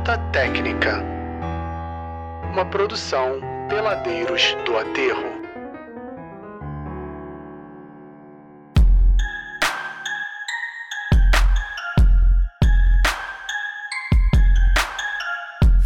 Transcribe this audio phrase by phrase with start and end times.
[0.00, 1.04] Falta Técnica.
[2.52, 3.38] Uma produção
[3.68, 5.40] Peladeiros do Aterro.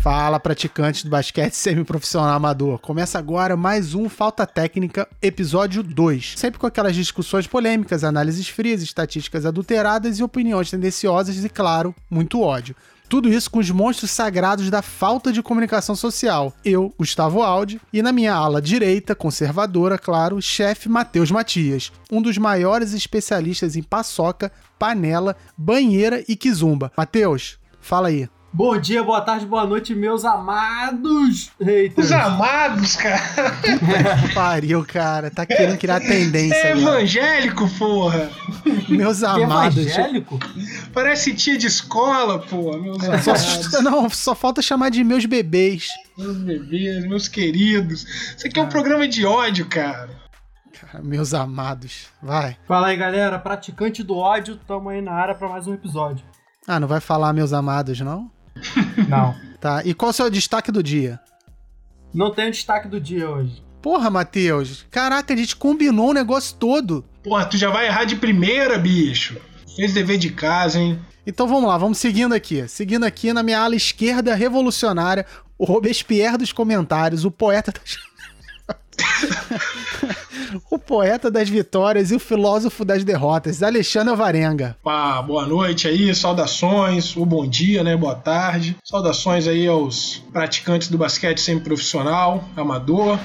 [0.01, 2.79] Fala, praticantes do basquete semiprofissional amador.
[2.79, 6.35] Começa agora mais um Falta Técnica, episódio 2.
[6.37, 12.41] Sempre com aquelas discussões polêmicas, análises frias, estatísticas adulteradas e opiniões tendenciosas e, claro, muito
[12.41, 12.77] ódio.
[13.09, 16.53] Tudo isso com os monstros sagrados da falta de comunicação social.
[16.65, 22.39] Eu, Gustavo Aldi, e na minha ala direita, conservadora, claro, chefe Matheus Matias, um dos
[22.39, 26.91] maiores especialistas em paçoca, panela, banheira e kizumba.
[26.97, 28.29] Matheus, fala aí.
[28.57, 32.07] Bom dia, boa tarde, boa noite, meus amados haters.
[32.07, 33.21] Os amados, cara.
[34.33, 35.29] Pariu, cara.
[35.29, 36.55] Tá querendo criar tendência.
[36.55, 37.01] É agora.
[37.01, 38.31] evangélico, porra.
[38.89, 39.77] Meus amados.
[39.77, 40.39] Evangélico?
[40.93, 42.79] Parece tia de escola, porra.
[42.79, 43.43] Meus amados.
[43.73, 45.89] Só, não, só falta chamar de meus bebês.
[46.17, 48.05] Meus bebês, meus queridos.
[48.37, 50.11] Isso aqui é um programa de ódio, cara.
[50.81, 52.07] Cara, meus amados.
[52.23, 52.57] Vai.
[52.69, 53.37] Fala aí, galera.
[53.37, 56.25] Praticante do ódio, tamo aí na área pra mais um episódio.
[56.69, 58.31] Ah, não vai falar meus amados, não?
[59.09, 59.35] Não.
[59.61, 59.83] Tá.
[59.85, 61.21] E qual é o seu destaque do dia?
[62.13, 63.63] Não tem o destaque do dia hoje.
[63.83, 64.87] Porra, Matheus.
[64.91, 67.05] Caraca, a gente combinou o negócio todo.
[67.23, 69.37] Porra, tu já vai errar de primeira, bicho.
[69.77, 70.99] Fez dever de casa, hein?
[71.27, 72.67] Então vamos lá, vamos seguindo aqui.
[72.69, 75.27] Seguindo aqui na minha ala esquerda revolucionária,
[75.59, 77.97] o Robespierre dos comentários, o poeta das...
[80.71, 84.77] o poeta das vitórias e o filósofo das derrotas, Alexandre Varenga.
[84.83, 87.97] Pá, boa noite aí, saudações, o bom dia, né?
[87.97, 88.77] Boa tarde.
[88.85, 93.19] Saudações aí aos praticantes do basquete semiprofissional, amador,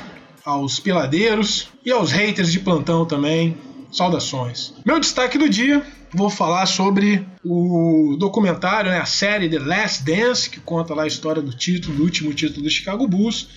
[0.45, 3.57] aos peladeiros e aos haters de plantão também.
[3.91, 4.73] Saudações.
[4.85, 5.83] Meu destaque do dia,
[6.13, 11.07] vou falar sobre o documentário, né, a série The Last Dance, que conta lá a
[11.07, 13.47] história do título, do último título do Chicago Bulls.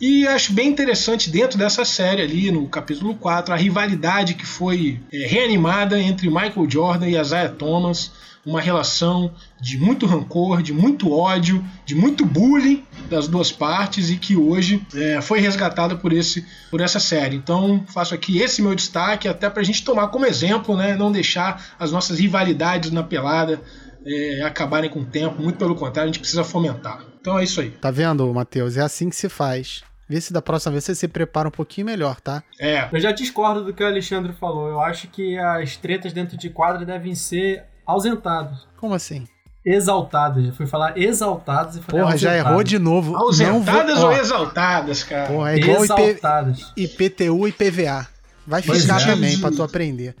[0.00, 5.00] E acho bem interessante dentro dessa série ali, no capítulo 4, a rivalidade que foi
[5.12, 8.12] é, reanimada entre Michael Jordan e Isaiah Thomas,
[8.46, 14.16] uma relação de muito rancor, de muito ódio, de muito bullying das duas partes e
[14.16, 17.36] que hoje é, foi resgatada por, esse, por essa série.
[17.36, 21.10] Então faço aqui esse meu destaque até para a gente tomar como exemplo, né, não
[21.10, 23.60] deixar as nossas rivalidades na pelada
[24.06, 27.04] é, acabarem com o tempo, muito pelo contrário, a gente precisa fomentar.
[27.20, 27.70] Então é isso aí.
[27.70, 28.76] Tá vendo, Matheus?
[28.76, 29.82] É assim que se faz.
[30.08, 32.42] Vê se da próxima vez você se prepara um pouquinho melhor, tá?
[32.58, 34.68] É, Eu já discordo do que o Alexandre falou.
[34.68, 38.66] Eu acho que as tretas dentro de quadra devem ser ausentadas.
[38.78, 39.26] Como assim?
[39.64, 40.46] Exaltadas.
[40.46, 42.52] Eu fui falar exaltadas e falei Porra, já ausentadas.
[42.52, 43.16] errou de novo.
[43.16, 45.26] ausentadas vou- ou exaltadas, cara?
[45.26, 46.72] Porra, é igual IP, Exaltadas.
[46.76, 48.06] IPTU e PVA.
[48.46, 49.04] Vai ficar é.
[49.04, 50.14] também pra tu aprender.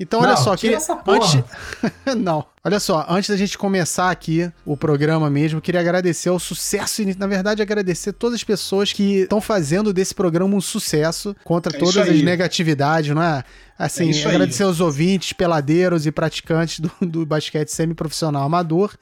[0.00, 0.76] Então, olha Não, só, queria...
[0.76, 1.18] essa porra.
[1.18, 1.44] antes
[2.16, 2.44] Não.
[2.64, 7.14] Olha só, antes da gente começar aqui o programa mesmo, queria agradecer ao sucesso, e,
[7.16, 11.78] na verdade, agradecer todas as pessoas que estão fazendo desse programa um sucesso contra É
[11.78, 13.44] todas as negatividades, não é?
[13.78, 14.34] Assim, É isso aí.
[14.34, 18.94] agradecer aos ouvintes, peladeiros e praticantes do, do basquete semiprofissional amador.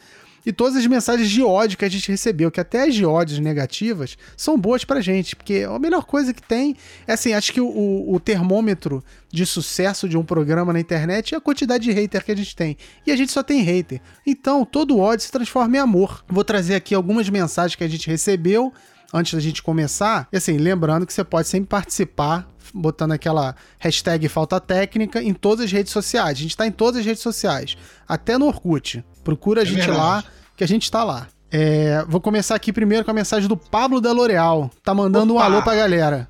[0.45, 3.39] E todas as mensagens de ódio que a gente recebeu, que até as de ódios
[3.39, 6.75] negativas são boas pra gente, porque a melhor coisa que tem
[7.07, 11.35] é assim, acho que o, o- o termômetro de sucesso de um programa na internet
[11.35, 12.77] é a quantidade de hater que a gente tem.
[13.07, 14.01] E a gente só tem hater.
[14.27, 16.25] Então, todo ódio se transforma em amor.
[16.29, 18.73] Vou trazer aqui algumas mensagens que a gente recebeu
[19.13, 20.29] antes da gente começar.
[20.33, 25.65] E assim, lembrando que você pode sempre participar botando aquela hashtag falta técnica em todas
[25.65, 26.39] as redes sociais.
[26.39, 27.77] A gente tá em todas as redes sociais,
[28.09, 29.05] até no Orkut.
[29.25, 29.99] Procura a É gente verdade.
[29.99, 30.25] lá,
[30.57, 31.27] que a gente tá lá.
[31.53, 34.71] É, vou começar aqui primeiro com a mensagem do Pablo da L'Oreal.
[34.85, 35.45] Tá mandando um Opa!
[35.47, 36.29] alô pra galera.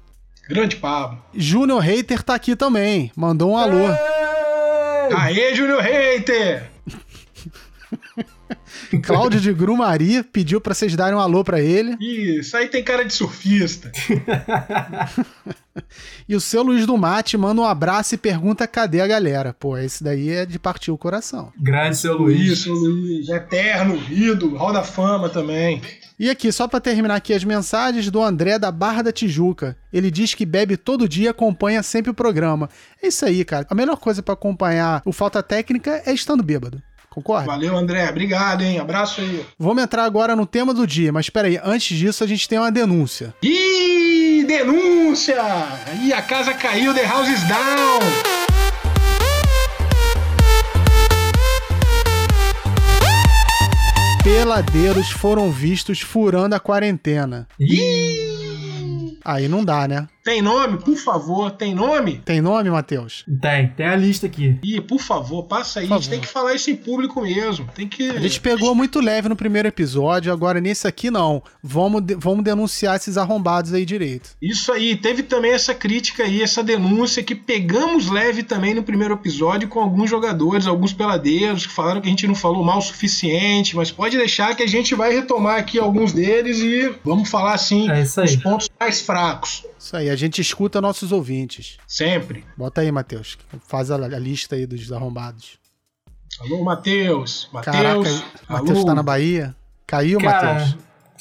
[0.48, 1.18] Grande Pablo.
[1.34, 3.12] Júnior Hater tá aqui também.
[3.14, 3.86] Mandou um alô.
[5.16, 6.70] Aê, Júnior Hater!
[9.02, 11.96] Cláudio de Grumari pediu pra vocês darem um alô pra ele.
[12.00, 13.90] Isso aí tem cara de surfista.
[16.28, 19.54] E o seu Luiz do Mate manda um abraço e pergunta cadê a galera.
[19.54, 21.52] Pô, esse daí é de partir o coração.
[21.58, 22.40] Grande seu Luiz.
[22.40, 23.28] Isso, Luiz.
[23.28, 25.80] Eterno, Rido, Hall da Fama também.
[26.18, 29.76] E aqui, só pra terminar aqui as mensagens do André da Barra da Tijuca.
[29.92, 32.68] Ele diz que bebe todo dia e acompanha sempre o programa.
[33.02, 33.66] É isso aí, cara.
[33.70, 36.82] A melhor coisa pra acompanhar o Falta Técnica é estando bêbado.
[37.10, 37.44] Concorda?
[37.46, 38.08] Valeu, André.
[38.08, 38.78] Obrigado, hein?
[38.78, 39.44] Abraço aí.
[39.58, 42.70] Vamos entrar agora no tema do dia, mas peraí, antes disso a gente tem uma
[42.70, 43.34] denúncia.
[43.42, 45.42] Ih, denúncia!
[46.00, 48.00] Ih, a casa caiu, the house is down!
[54.22, 57.48] Peladeiros foram vistos furando a quarentena.
[57.58, 60.08] Ih, Aí não dá, né?
[60.22, 60.78] Tem nome?
[60.78, 62.20] Por favor, tem nome?
[62.24, 63.24] Tem nome, Matheus?
[63.40, 64.58] Tem, tem a lista aqui.
[64.62, 65.86] Ih, por favor, passa aí.
[65.88, 66.10] Por a gente favor.
[66.18, 67.66] tem que falar isso em público mesmo.
[67.74, 68.10] Tem que.
[68.10, 71.42] A gente pegou muito leve no primeiro episódio, agora nesse aqui não.
[71.62, 74.30] Vamos, de- vamos denunciar esses arrombados aí direito.
[74.42, 79.14] Isso aí, teve também essa crítica aí, essa denúncia que pegamos leve também no primeiro
[79.14, 82.82] episódio com alguns jogadores, alguns peladeiros que falaram que a gente não falou mal o
[82.82, 87.54] suficiente, mas pode deixar que a gente vai retomar aqui alguns deles e vamos falar
[87.54, 89.64] assim É os pontos mais fracos.
[89.78, 91.78] Isso aí, a gente escuta nossos ouvintes.
[91.86, 92.44] Sempre.
[92.56, 93.38] Bota aí, Matheus.
[93.66, 95.58] Faz a, a lista aí dos arrombados.
[96.40, 97.48] Alô, Matheus.
[97.62, 98.24] Caraca, Matheus.
[98.48, 99.54] Matheus tá na Bahia?
[99.86, 100.76] Caiu, Matheus?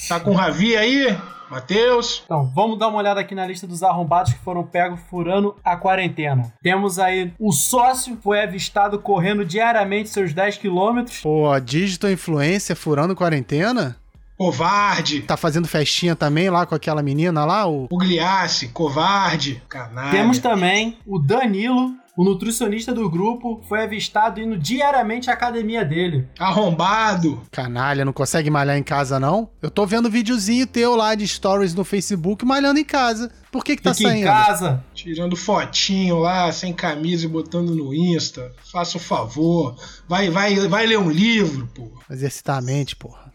[0.07, 1.17] Tá com o Ravi aí?
[1.49, 2.21] Matheus.
[2.25, 5.75] Então, vamos dar uma olhada aqui na lista dos arrombados que foram pegos furando a
[5.75, 6.53] quarentena.
[6.61, 11.21] Temos aí o sócio foi avistado correndo diariamente seus 10 quilômetros.
[11.21, 13.97] Pô, digital influencer furando quarentena?
[14.39, 15.23] Covarde.
[15.23, 17.67] Tá fazendo festinha também lá com aquela menina lá?
[17.67, 17.89] O...
[17.89, 20.11] Pugliace, covarde, canalha.
[20.11, 26.25] Temos também o Danilo, o nutricionista do grupo, foi avistado indo diariamente à academia dele.
[26.39, 27.41] Arrombado.
[27.51, 29.49] Canalha, não consegue malhar em casa, não?
[29.61, 33.29] Eu tô vendo videozinho teu lá de stories no Facebook malhando em casa.
[33.51, 34.25] Por que que tá Fique em saindo?
[34.25, 34.81] casa.
[34.93, 38.53] Tirando fotinho lá, sem camisa e botando no Insta.
[38.71, 39.75] Faça o favor.
[40.07, 41.91] Vai, vai, vai ler um livro, pô.
[42.09, 43.28] Exercitar a mente, porra.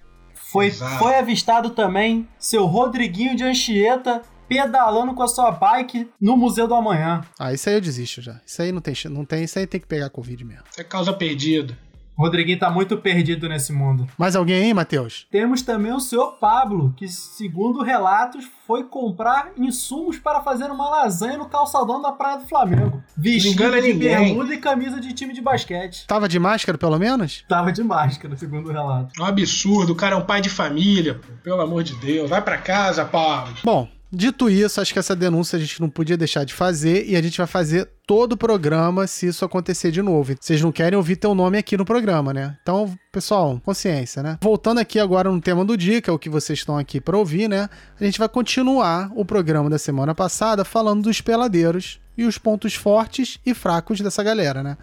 [0.55, 0.99] Foi, Exato.
[0.99, 6.75] foi avistado também seu Rodriguinho de Anchieta pedalando com a sua bike no Museu do
[6.77, 7.23] Amanhã.
[7.37, 8.41] Ah, isso aí eu desisto já.
[8.47, 10.63] Isso aí não tem, não tem, isso aí tem que pegar Covid mesmo.
[10.71, 11.77] Isso é causa perdida.
[12.17, 14.07] O Rodriguinho tá muito perdido nesse mundo.
[14.17, 15.27] Mais alguém aí, Matheus?
[15.33, 21.37] Temos também o senhor Pablo, que, segundo relatos, foi comprar insumos para fazer uma lasanha
[21.37, 23.03] no calçadão da Praia do Flamengo.
[23.17, 26.07] Vestido de bermuda e camisa de time de basquete.
[26.07, 27.45] Tava de máscara, pelo menos?
[27.49, 29.13] Tava de máscara, segundo o relato.
[29.19, 29.93] É um absurdo.
[29.93, 31.33] O cara é um pai de família, pô.
[31.43, 32.31] Pelo amor de Deus.
[32.31, 33.55] Vai pra casa, Pablo.
[33.65, 37.17] Bom, dito isso, acho que essa denúncia a gente não podia deixar de fazer e
[37.17, 40.35] a gente vai fazer todo o programa se isso acontecer de novo.
[40.41, 42.57] Vocês não querem ouvir teu nome aqui no programa, né?
[42.63, 44.39] Então, pessoal, consciência, né?
[44.43, 47.17] Voltando aqui agora no tema do dia, que é o que vocês estão aqui para
[47.17, 47.69] ouvir, né?
[48.01, 52.75] A gente vai continuar o programa da semana passada falando dos peladeiros e os pontos
[52.75, 54.77] fortes e fracos dessa galera, né?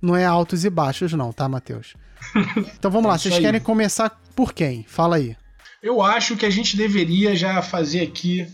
[0.00, 1.94] Não é altos e baixos, não, tá, Matheus?
[2.78, 3.40] Então vamos lá, É vocês aí.
[3.40, 4.84] querem começar por quem?
[4.88, 5.36] Fala aí.
[5.82, 8.46] Eu acho que a gente deveria já fazer aqui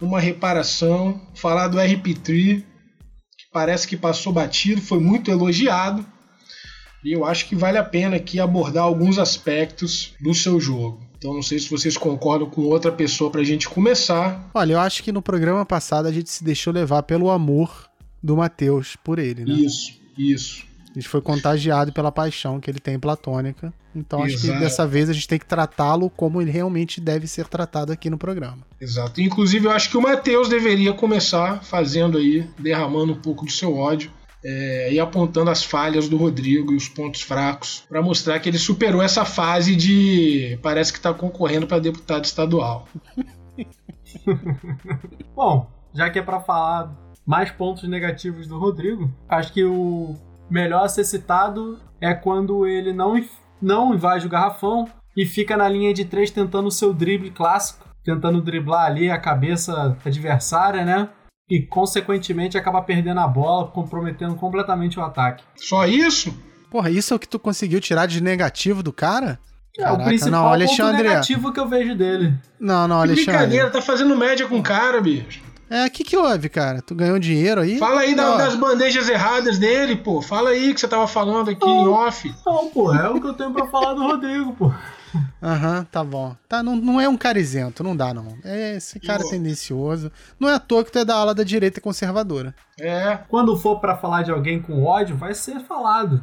[0.00, 6.04] uma reparação, falar do RP3, que parece que passou batido, foi muito elogiado.
[7.04, 11.00] E eu acho que vale a pena aqui abordar alguns aspectos do seu jogo.
[11.16, 14.50] Então não sei se vocês concordam com outra pessoa pra gente começar.
[14.52, 17.88] Olha, eu acho que no programa passado a gente se deixou levar pelo amor
[18.22, 19.54] do Matheus por ele, né?
[19.54, 20.65] Isso, isso.
[20.96, 23.70] A gente foi contagiado pela paixão que ele tem platônica.
[23.94, 27.46] Então acho que dessa vez a gente tem que tratá-lo como ele realmente deve ser
[27.48, 28.60] tratado aqui no programa.
[28.80, 29.20] Exato.
[29.20, 33.76] Inclusive, eu acho que o Matheus deveria começar fazendo aí, derramando um pouco do seu
[33.76, 34.10] ódio
[34.42, 38.58] é, e apontando as falhas do Rodrigo e os pontos fracos para mostrar que ele
[38.58, 42.88] superou essa fase de parece que está concorrendo para deputado estadual.
[45.36, 46.96] Bom, já que é pra falar
[47.26, 50.16] mais pontos negativos do Rodrigo, acho que o
[50.50, 53.20] melhor a ser citado é quando ele não,
[53.60, 57.86] não invade o garrafão e fica na linha de três tentando o seu drible clássico,
[58.04, 61.08] tentando driblar ali a cabeça adversária, né?
[61.48, 65.44] E consequentemente acaba perdendo a bola, comprometendo completamente o ataque.
[65.56, 66.36] Só isso?
[66.70, 69.38] Porra, isso é o que tu conseguiu tirar de negativo do cara?
[69.78, 71.02] é Caraca, o principal não, ponto Alexandre.
[71.02, 72.34] negativo que eu vejo dele.
[72.58, 73.32] Não, não, Que Alexandre.
[73.32, 75.42] brincadeira, tá fazendo média com o cara, bicho.
[75.68, 76.80] É, o que que houve, cara?
[76.80, 77.78] Tu ganhou dinheiro aí?
[77.78, 80.22] Fala aí da- das bandejas erradas dele, pô.
[80.22, 82.32] Fala aí que você tava falando aqui em off.
[82.46, 84.72] Não, pô, é o que eu tenho pra falar do Rodrigo, pô.
[85.42, 86.36] Aham, tá bom.
[86.48, 88.36] Tá, não, não é um cara isento, não dá não.
[88.44, 89.30] É, esse cara é Não.
[89.30, 90.12] tendencioso.
[90.38, 92.54] Não é à toa que tu é da ala da direita conservadora.
[92.78, 96.22] É, Quando for pra falar de alguém com ódio, vai ser falado.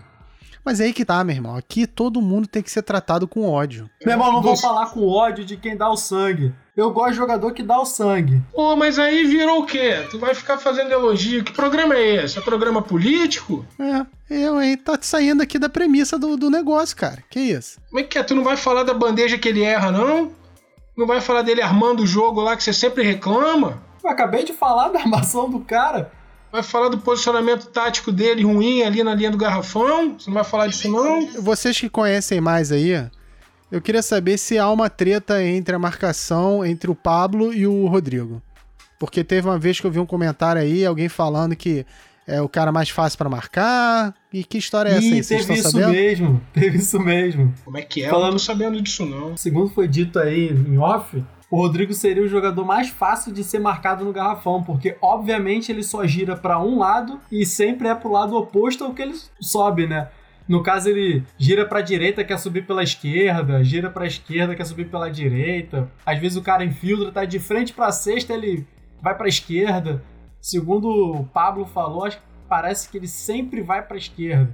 [0.66, 1.56] Mas é aí que tá, meu irmão.
[1.56, 3.90] Aqui todo mundo tem que ser tratado com ódio.
[4.06, 6.54] Meu irmão, não vou falar com ódio de quem dá o sangue.
[6.76, 8.42] Eu gosto de jogador que dá o sangue.
[8.52, 10.08] Pô, mas aí virou o quê?
[10.10, 11.44] Tu vai ficar fazendo elogio.
[11.44, 12.40] Que programa é esse?
[12.40, 13.66] É programa político?
[13.78, 14.76] É, eu, hein?
[14.78, 17.24] Tá saindo aqui da premissa do, do negócio, cara.
[17.30, 17.80] Que isso?
[17.90, 18.24] Como é que é?
[18.24, 20.32] Tu não vai falar da bandeja que ele erra, não?
[20.98, 23.84] Não vai falar dele armando o jogo lá que você sempre reclama?
[24.04, 26.12] Eu acabei de falar da armação do cara.
[26.54, 30.20] Vai falar do posicionamento tático dele ruim ali na linha do garrafão?
[30.20, 31.26] Você não vai falar disso, não?
[31.42, 33.08] Vocês que conhecem mais aí,
[33.72, 37.88] eu queria saber se há uma treta entre a marcação entre o Pablo e o
[37.88, 38.40] Rodrigo.
[39.00, 41.84] Porque teve uma vez que eu vi um comentário aí, alguém falando que
[42.28, 44.14] é o cara mais fácil pra marcar.
[44.32, 45.20] E que história é essa aí?
[45.20, 45.92] Ih, Vocês teve estão isso sabendo?
[45.92, 46.42] mesmo.
[46.54, 47.52] Teve isso mesmo.
[47.66, 48.06] Como é que é?
[48.06, 49.36] Eu Falando- não tô sabendo disso, não.
[49.36, 51.22] Segundo foi dito aí em off,
[51.54, 55.84] o Rodrigo seria o jogador mais fácil de ser marcado no garrafão, porque obviamente ele
[55.84, 59.86] só gira para um lado e sempre é pro lado oposto ao que ele sobe,
[59.86, 60.10] né?
[60.48, 64.90] No caso, ele gira pra direita, quer subir pela esquerda, gira pra esquerda, quer subir
[64.90, 65.92] pela direita.
[66.04, 68.66] Às vezes o cara infiltra, tá de frente pra cesta, ele
[69.00, 70.04] vai pra esquerda.
[70.42, 72.10] Segundo o Pablo falou,
[72.50, 74.52] parece que ele sempre vai pra esquerda.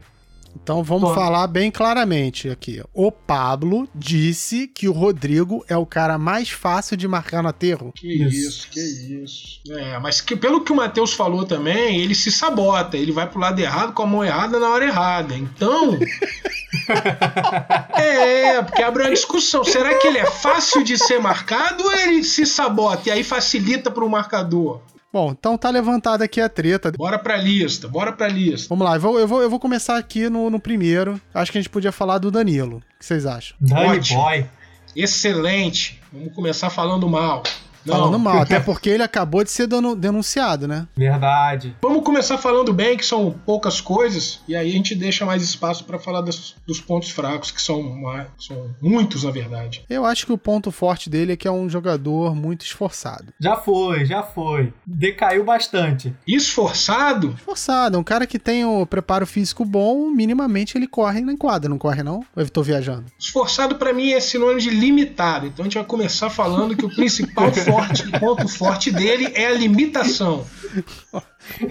[0.56, 1.15] Então vamos Pô.
[1.15, 2.82] falar bem claramente aqui.
[2.94, 7.91] O Pablo disse que o Rodrigo é o cara mais fácil de marcar no aterro.
[7.96, 8.48] Que Isso.
[8.48, 9.62] isso, que isso.
[9.72, 13.39] É, mas que, pelo que o Matheus falou também, ele se sabota, ele vai pro
[13.39, 15.36] lado errado com a mão errada na hora errada.
[15.36, 15.98] Então.
[17.96, 19.63] é, porque abre uma discussão.
[19.63, 23.89] Será que ele é fácil de ser marcado ou ele se sabota e aí facilita
[23.89, 24.82] pro marcador?
[25.12, 26.92] Bom, então tá levantada aqui a treta.
[26.92, 28.68] Bora pra lista, bora pra lista.
[28.70, 31.20] Vamos lá, eu vou, eu vou, eu vou começar aqui no, no primeiro.
[31.34, 32.78] Acho que a gente podia falar do Danilo.
[32.78, 33.58] O que vocês acham?
[33.60, 34.00] Danny.
[34.13, 34.46] Boy.
[34.96, 36.00] Excelente.
[36.13, 37.44] Vamos começar falando mal.
[37.86, 37.95] Não.
[37.95, 40.88] Falando mal, até porque ele acabou de ser denu- denunciado, né?
[40.95, 41.75] Verdade.
[41.81, 45.83] Vamos começar falando bem, que são poucas coisas, e aí a gente deixa mais espaço
[45.86, 49.83] pra falar das- dos pontos fracos, que são, ma- são muitos, na verdade.
[49.89, 53.33] Eu acho que o ponto forte dele é que é um jogador muito esforçado.
[53.39, 54.74] Já foi, já foi.
[54.86, 56.13] Decaiu bastante.
[56.27, 61.38] Esforçado, Esforçado, é um cara que tem o preparo físico bom, minimamente ele corre na
[61.38, 62.17] quadra, não corre não?
[62.36, 63.05] Ou eu tô viajando?
[63.19, 65.45] esforçado pra mim é sinônimo de limitado.
[65.48, 69.54] Então a gente vai começar falando que o principal forte, ponto forte dele é a
[69.54, 70.46] limitação.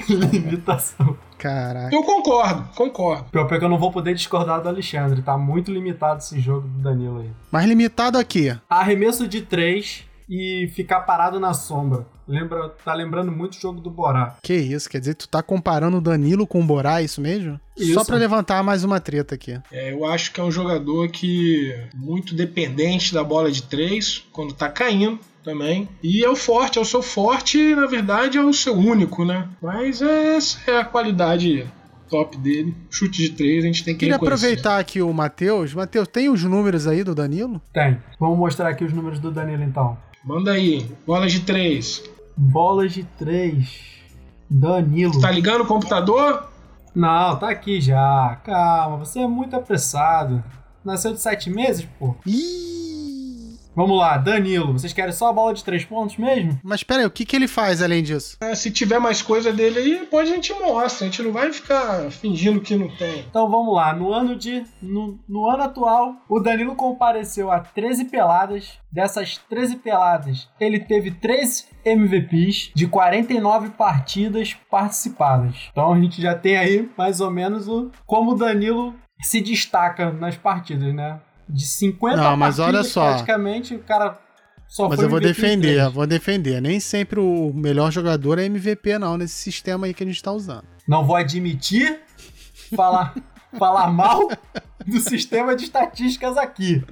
[0.08, 1.16] Limitação.
[1.38, 1.94] Caraca.
[1.94, 3.24] Eu concordo, concordo.
[3.30, 5.22] Pior é que eu não vou poder discordar do Alexandre.
[5.22, 7.30] Tá muito limitado esse jogo do Danilo aí.
[7.50, 8.56] Mas limitado aqui.
[8.68, 12.06] Arremesso de três e ficar parado na sombra.
[12.26, 14.36] Lembra, tá lembrando muito o jogo do Borá.
[14.42, 17.58] Que isso, quer dizer, tu tá comparando o Danilo com o Borá, é isso mesmo?
[17.76, 17.94] Isso.
[17.94, 19.58] Só pra levantar mais uma treta aqui.
[19.72, 24.52] É, eu acho que é um jogador que muito dependente da bola de três, quando
[24.52, 25.88] tá caindo também.
[26.02, 29.48] E é o forte, é o seu forte, na verdade é o seu único, né?
[29.62, 31.66] Mas essa é a qualidade
[32.10, 32.74] top dele.
[32.90, 34.46] Chute de três, a gente tem que Queria reconhecer.
[34.46, 35.72] aproveitar aqui o Matheus.
[35.72, 37.60] Matheus, tem os números aí do Danilo?
[37.72, 37.98] Tem.
[38.18, 39.96] Vamos mostrar aqui os números do Danilo então.
[40.28, 42.02] Manda aí, bola de três.
[42.36, 43.80] Bolas de três.
[44.50, 45.18] Danilo.
[45.22, 46.50] Tá ligando o computador?
[46.94, 48.38] Não, tá aqui já.
[48.44, 50.44] Calma, você é muito apressado.
[50.84, 52.14] Nasceu de sete meses, pô.
[52.26, 52.97] Ih!
[53.78, 54.72] Vamos lá, Danilo.
[54.72, 56.58] Vocês querem só a bola de três pontos mesmo?
[56.64, 58.36] Mas pera aí, o que, que ele faz além disso?
[58.40, 61.06] É, se tiver mais coisa dele aí, depois a gente mostra.
[61.06, 63.20] A gente não vai ficar fingindo que não tem.
[63.20, 64.64] Então vamos lá, no ano de.
[64.82, 68.76] No, no ano atual, o Danilo compareceu a 13 peladas.
[68.90, 75.54] Dessas 13 peladas, ele teve 3 MVPs de 49 partidas participadas.
[75.70, 80.12] Então a gente já tem aí mais ou menos o como o Danilo se destaca
[80.12, 81.20] nas partidas, né?
[81.48, 83.06] De 50 Não, mas olha só.
[83.06, 84.18] praticamente, o cara
[84.68, 86.60] só Mas eu vou MVP defender, vou defender.
[86.60, 90.30] Nem sempre o melhor jogador é MVP, não, nesse sistema aí que a gente tá
[90.30, 90.64] usando.
[90.86, 92.00] Não vou admitir
[92.76, 93.14] falar,
[93.58, 94.28] falar mal
[94.86, 96.84] do sistema de estatísticas aqui.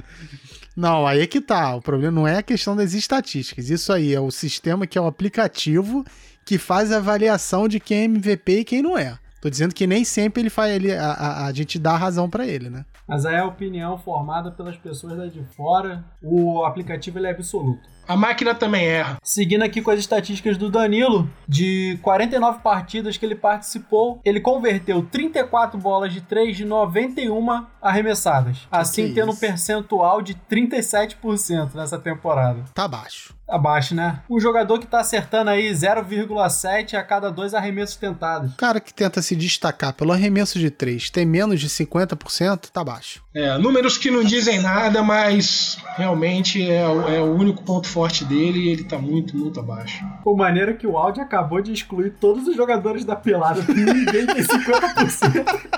[0.75, 1.75] Não, aí é que tá.
[1.75, 3.69] O problema não é a questão das estatísticas.
[3.69, 6.05] Isso aí é o sistema que é o aplicativo
[6.45, 9.19] que faz a avaliação de quem é MVP e quem não é.
[9.41, 12.47] Tô dizendo que nem sempre ele faz ele, a, a, a gente dá razão pra
[12.47, 12.85] ele, né?
[13.09, 16.05] Mas aí é a opinião formada pelas pessoas daí de fora.
[16.23, 17.89] O aplicativo ele é absoluto.
[18.09, 19.19] A máquina também erra.
[19.23, 25.03] Seguindo aqui com as estatísticas do Danilo, de 49 partidas que ele participou, ele converteu
[25.03, 28.67] 34 bolas de 3 de 91 arremessadas.
[28.71, 32.65] Assim que tendo um percentual de 37% nessa temporada.
[32.73, 33.36] Tá baixo.
[33.49, 34.19] Abaixo, né?
[34.29, 38.53] Um jogador que tá acertando aí 0,7 a cada dois arremessos tentados.
[38.53, 42.83] O cara que tenta se destacar pelo arremesso de 3 tem menos de 50%, tá
[42.83, 43.23] baixo.
[43.33, 48.25] É, números que não dizem nada, mas realmente é, o- é o único ponto forte
[48.25, 50.05] dele e ele tá muito, muito abaixo.
[50.25, 53.63] O maneiro é que o áudio acabou de excluir todos os jogadores da pelada.
[53.73, 55.69] Ninguém tem 50%.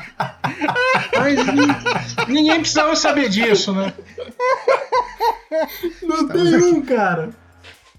[1.19, 3.93] Mas ni- ninguém precisava saber disso, né?
[6.03, 7.31] Não tem um, cara.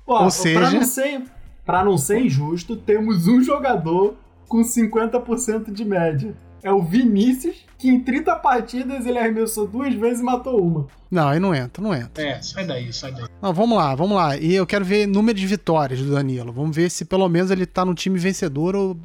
[0.10, 1.24] Ó, Ou seja- pra não, ser,
[1.66, 4.16] pra não ser injusto, temos um jogador
[4.48, 6.36] com 50% de média.
[6.62, 10.88] É o Vinícius, que em 30 partidas ele arremessou duas vezes e matou uma.
[11.10, 12.22] Não, aí não entra, não entra.
[12.22, 13.25] É, sai daí, sai daí.
[13.42, 14.36] Não, vamos lá, vamos lá.
[14.36, 16.51] E eu quero ver número de vitórias do Danilo.
[16.51, 18.98] Vamos ver se pelo menos ele tá no time vencedor ou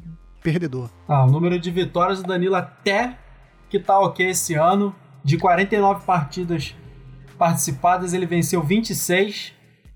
[0.43, 0.89] perdedor.
[1.07, 3.17] Ah, o número de vitórias do Danilo até
[3.69, 4.93] que tá ok esse ano.
[5.23, 6.75] De 49 partidas
[7.37, 9.53] participadas, ele venceu 26,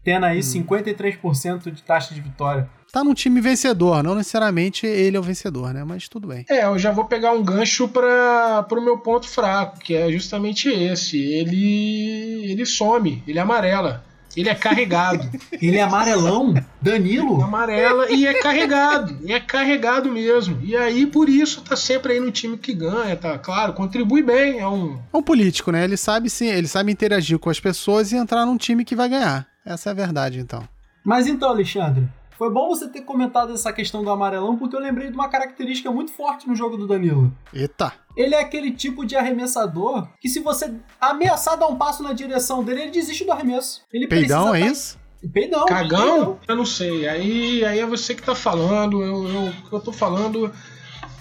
[0.09, 2.67] tendo aí 53% de taxa de vitória.
[2.91, 5.83] Tá num time vencedor, não necessariamente ele é o vencedor, né?
[5.83, 6.45] Mas tudo bem.
[6.49, 10.67] É, eu já vou pegar um gancho para o meu ponto fraco, que é justamente
[10.67, 11.15] esse.
[11.19, 14.03] Ele ele some, ele amarela.
[14.35, 15.27] Ele é carregado.
[15.59, 16.53] Ele é amarelão?
[16.79, 17.41] Danilo?
[17.41, 19.17] Amarela e é carregado.
[19.23, 20.59] E é carregado mesmo.
[20.63, 23.39] E aí, por isso, tá sempre aí no time que ganha, tá?
[23.39, 24.59] Claro, contribui bem.
[24.59, 24.99] É um.
[25.11, 25.83] É um político, né?
[25.83, 29.09] Ele sabe sim, ele sabe interagir com as pessoas e entrar num time que vai
[29.09, 29.47] ganhar.
[29.69, 30.67] Essa é a verdade, então.
[31.05, 32.09] Mas então, Alexandre,
[32.39, 35.91] foi bom você ter comentado essa questão do amarelão, porque eu lembrei de uma característica
[35.91, 37.31] muito forte no jogo do Danilo.
[37.53, 37.93] Eita.
[38.17, 42.63] Ele é aquele tipo de arremessador que se você ameaçar dar um passo na direção
[42.63, 43.81] dele, ele desiste do arremesso.
[43.93, 44.97] Ele Peidão, é tá- isso?
[45.31, 45.65] Peidão.
[45.65, 46.01] Cagão?
[46.01, 46.39] peidão.
[46.47, 47.07] Eu não sei.
[47.07, 49.03] Aí, aí é você que tá falando.
[49.03, 50.51] Eu, eu, o que eu tô falando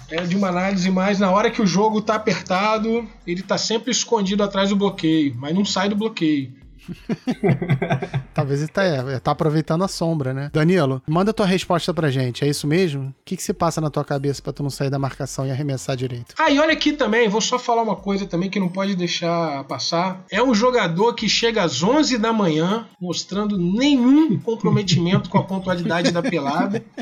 [0.09, 3.91] é de uma análise mais na hora que o jogo tá apertado, ele tá sempre
[3.91, 6.57] escondido atrás do bloqueio, mas não sai do bloqueio.
[8.33, 10.49] Talvez ele tá, é, tá aproveitando a sombra, né?
[10.53, 12.43] Danilo, manda tua resposta pra gente.
[12.43, 13.09] É isso mesmo?
[13.09, 15.51] O que, que se passa na tua cabeça pra tu não sair da marcação e
[15.51, 16.35] arremessar direito?
[16.37, 19.63] Ah, e olha aqui também, vou só falar uma coisa também que não pode deixar
[19.65, 20.23] passar.
[20.31, 26.11] É um jogador que chega às 11 da manhã, mostrando nenhum comprometimento com a pontualidade
[26.11, 26.83] da pelada.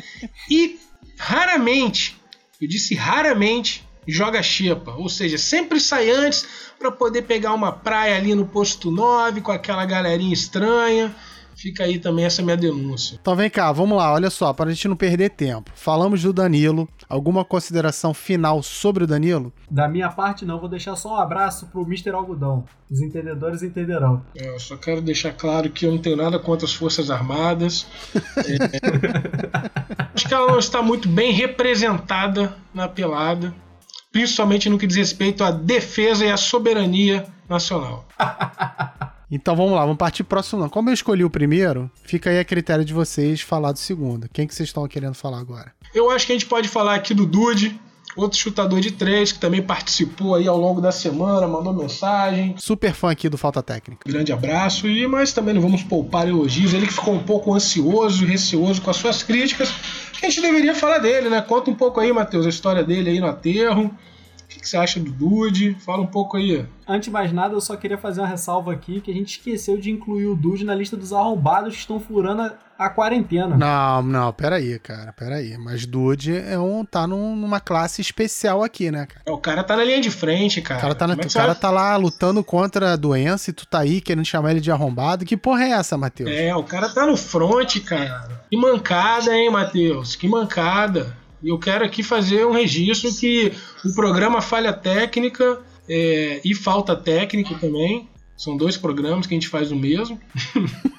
[0.50, 0.79] E
[1.17, 2.15] raramente,
[2.62, 4.92] eu disse raramente, joga chipa.
[4.94, 6.48] Ou seja, sempre sai antes
[6.80, 11.14] para poder pegar uma praia ali no posto 9 com aquela galerinha estranha.
[11.56, 13.18] Fica aí também essa minha denúncia.
[13.20, 15.72] Então vem cá, vamos lá, olha só, para a gente não perder tempo.
[15.74, 16.88] Falamos do Danilo.
[17.10, 19.52] Alguma consideração final sobre o Danilo?
[19.72, 22.12] Da minha parte, não, vou deixar só um abraço pro Mr.
[22.12, 22.64] Algodão.
[22.92, 24.22] Os entendedores entenderão.
[24.36, 27.88] É, Eu só quero deixar claro que eu não tenho nada contra as Forças Armadas.
[28.38, 33.52] É, Acho que ela não está muito bem representada na pelada,
[34.12, 38.08] principalmente no que diz respeito à defesa e à soberania nacional.
[39.30, 40.62] Então vamos lá, vamos partir pro próximo.
[40.62, 40.70] Não.
[40.70, 44.30] Como eu escolhi o primeiro, fica aí a critério de vocês falar do segundo.
[44.32, 45.74] Quem que vocês estão querendo falar agora?
[45.94, 47.78] Eu acho que a gente pode falar aqui do Dude,
[48.16, 52.56] outro chutador de três que também participou aí ao longo da semana, mandou mensagem.
[52.58, 54.10] Super fã aqui do Falta Técnica.
[54.10, 56.74] Grande abraço e mas também não vamos poupar elogios.
[56.74, 59.70] Ele que ficou um pouco ansioso, receoso com as suas críticas.
[60.21, 61.41] A gente deveria falar dele, né?
[61.41, 63.95] Conta um pouco aí, Matheus, a história dele aí no aterro.
[64.48, 65.75] O que, que você acha do Dude?
[65.86, 66.66] Fala um pouco aí.
[66.88, 69.78] Antes de mais nada, eu só queria fazer uma ressalva aqui que a gente esqueceu
[69.78, 73.58] de incluir o Dude na lista dos arrombados que estão furando a, a quarentena.
[73.58, 75.58] Não, não, peraí, cara, peraí.
[75.58, 79.21] Mas Dude é um, tá num- numa classe especial aqui, né, cara?
[79.26, 80.80] É, O cara tá na linha de frente, cara.
[80.80, 83.54] O cara, tá, na- é o cara vai- tá lá lutando contra a doença e
[83.54, 85.26] tu tá aí querendo chamar ele de arrombado.
[85.26, 86.32] Que porra é essa, Matheus?
[86.32, 88.41] É, o cara tá no front, cara.
[88.50, 90.15] Que mancada, hein, Matheus?
[90.15, 91.13] Que mancada.
[91.41, 93.52] E eu quero aqui fazer um registro que
[93.86, 98.10] o programa Falha Técnica é, e Falta Técnica também.
[98.36, 100.19] São dois programas que a gente faz o mesmo.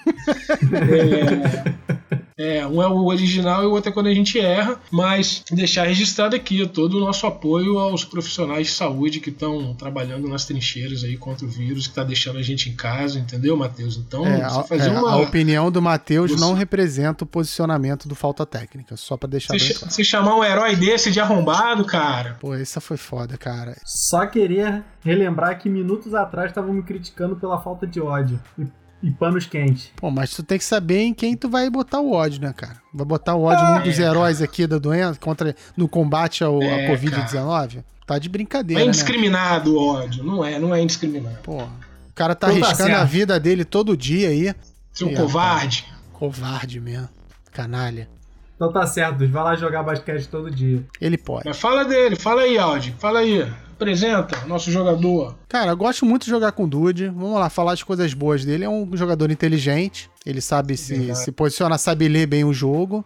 [0.70, 1.94] É,
[2.38, 5.85] é, um é o original e o outro é quando a gente erra, mas deixar
[5.88, 11.03] registrado aqui todo o nosso apoio aos profissionais de saúde que estão trabalhando nas trincheiras
[11.03, 13.96] aí contra o vírus, que está deixando a gente em casa, entendeu, Matheus?
[13.96, 15.11] Então, É, você a, fazer é, uma.
[15.12, 19.55] a opinião do Matheus Você- não representa o posicionamento do Falta Técnica, só pra deixar
[19.55, 19.92] Você, bem ch- claro.
[19.94, 22.37] você chamar um herói desse de arrombado, cara.
[22.40, 23.77] Pô, essa foi foda, cara.
[23.85, 28.66] Só queria relembrar que minutos atrás estavam me criticando pela falta de ódio e,
[29.02, 29.90] e panos quentes.
[29.96, 32.76] Pô, mas tu tem que saber em quem tu vai botar o ódio, né, cara?
[32.92, 36.62] Vai botar o ódio num dos É, heróis aqui da doença, contra, no combate ao,
[36.62, 37.84] É, à Covid-19?
[38.06, 38.88] Tá de brincadeira, é né?
[38.88, 40.24] indiscriminado o ódio.
[40.24, 41.38] Não é, não é indiscriminado.
[41.42, 41.68] Pô, o
[42.14, 43.11] cara tá Então tá arriscando a certo.
[43.11, 44.54] vida dele todo dia aí.
[44.92, 45.84] Seu Ih, covarde.
[46.12, 47.08] Covarde mesmo.
[47.52, 48.08] Canalha.
[48.56, 50.82] Então tá certo, vai lá jogar basquete todo dia.
[51.00, 51.46] Ele pode.
[51.46, 52.94] Mas fala dele, fala aí, Aldi.
[52.98, 53.46] Fala aí.
[53.79, 55.37] Apresenta nosso jogador.
[55.49, 57.07] Cara, eu gosto muito de jogar com o Dude.
[57.07, 58.64] Vamos lá, falar as coisas boas dele.
[58.64, 60.11] É um jogador inteligente.
[60.27, 63.05] Ele sabe se, se posicionar, sabe ler bem o jogo.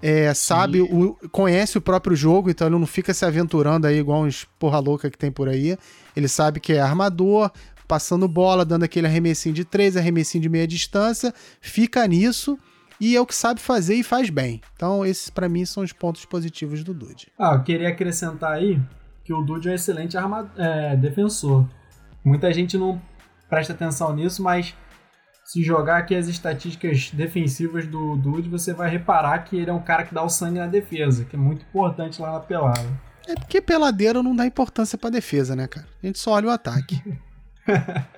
[0.00, 4.22] É, sabe, o, conhece o próprio jogo, então ele não fica se aventurando aí igual
[4.22, 5.76] uns porra louca que tem por aí.
[6.16, 7.50] Ele sabe que é armador,
[7.86, 11.34] passando bola, dando aquele arremessinho de três, arremessinho de meia distância.
[11.60, 12.58] Fica nisso
[12.98, 14.60] e é o que sabe fazer e faz bem.
[14.74, 17.28] Então, esses pra mim são os pontos positivos do Dude.
[17.38, 18.80] Ah, eu queria acrescentar aí
[19.24, 21.66] que o Dude é um excelente arma- é, defensor.
[22.24, 23.00] Muita gente não
[23.48, 24.74] presta atenção nisso, mas
[25.44, 29.82] se jogar aqui as estatísticas defensivas do Dude, você vai reparar que ele é um
[29.82, 32.86] cara que dá o sangue na defesa, que é muito importante lá na pelada.
[33.26, 35.86] É porque peladeiro não dá importância pra defesa, né, cara?
[36.02, 37.02] A gente só olha o ataque.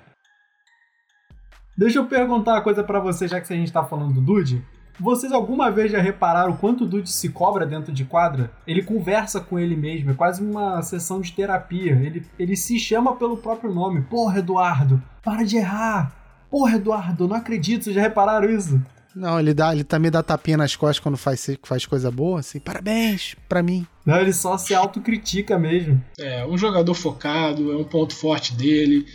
[1.79, 4.64] Deixa eu perguntar uma coisa pra vocês, já que a gente tá falando do Dude.
[4.98, 8.50] Vocês alguma vez já repararam o quanto o Dude se cobra dentro de quadra?
[8.66, 11.92] Ele conversa com ele mesmo, é quase uma sessão de terapia.
[11.92, 14.02] Ele, ele se chama pelo próprio nome.
[14.02, 16.12] Porra, Eduardo, para de errar.
[16.50, 18.80] Porra, Eduardo, não acredito, vocês já repararam isso?
[19.16, 22.61] Não, ele, dá, ele também dá tapinha nas costas quando faz, faz coisa boa, assim.
[22.61, 23.87] Parabéns pra mim.
[24.04, 26.02] Não, ele só se autocritica mesmo.
[26.18, 29.06] É um jogador focado, é um ponto forte dele.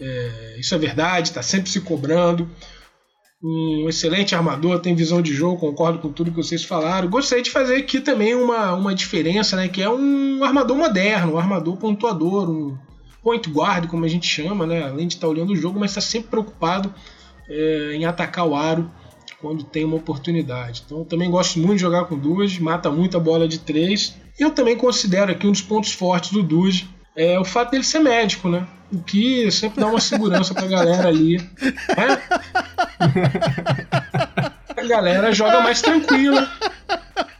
[0.00, 2.48] É, isso é verdade, tá sempre se cobrando.
[3.42, 7.08] Um excelente armador, tem visão de jogo, concordo com tudo que vocês falaram.
[7.08, 9.66] Gostaria de fazer aqui também uma, uma diferença, né?
[9.66, 12.76] Que é um armador moderno, um armador pontuador, um
[13.22, 14.82] point guard, como a gente chama, né?
[14.82, 16.92] Além de estar olhando o jogo, mas está sempre preocupado
[17.48, 18.90] é, em atacar o aro
[19.40, 20.82] quando tem uma oportunidade.
[20.84, 24.16] Então também gosto muito de jogar com Dude, mata muita bola de três.
[24.38, 28.00] Eu também considero aqui um dos pontos fortes do Dude é o fato dele ser
[28.00, 28.66] médico, né?
[28.92, 31.38] O que sempre dá uma segurança pra galera ali.
[31.38, 32.22] Né?
[34.76, 36.50] A galera joga mais tranquila.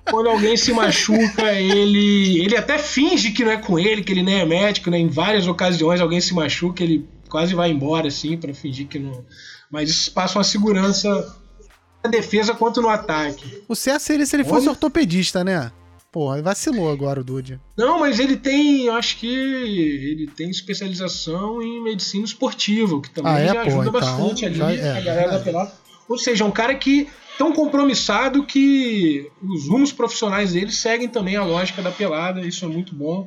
[0.05, 2.43] Quando alguém se machuca, ele.
[2.43, 4.99] Ele até finge que não é com ele, que ele nem é médico, né?
[4.99, 9.25] Em várias ocasiões alguém se machuca, ele quase vai embora, assim, para fingir que não.
[9.71, 11.09] Mas isso passa uma segurança
[12.03, 13.63] na defesa quanto no ataque.
[13.69, 14.71] O certo seria se ele fosse Olha...
[14.71, 15.71] ortopedista, né?
[16.13, 17.61] Porra, vacilou agora o Dude.
[17.77, 23.33] Não, mas ele tem, eu acho que ele tem especialização em medicina esportiva, que também
[23.33, 25.73] ah, é, já ajuda então, bastante ali é, a galera da pelada.
[26.09, 31.37] Ou seja, é um cara que tão compromissado que os rumos profissionais dele seguem também
[31.37, 33.25] a lógica da pelada, isso é muito bom.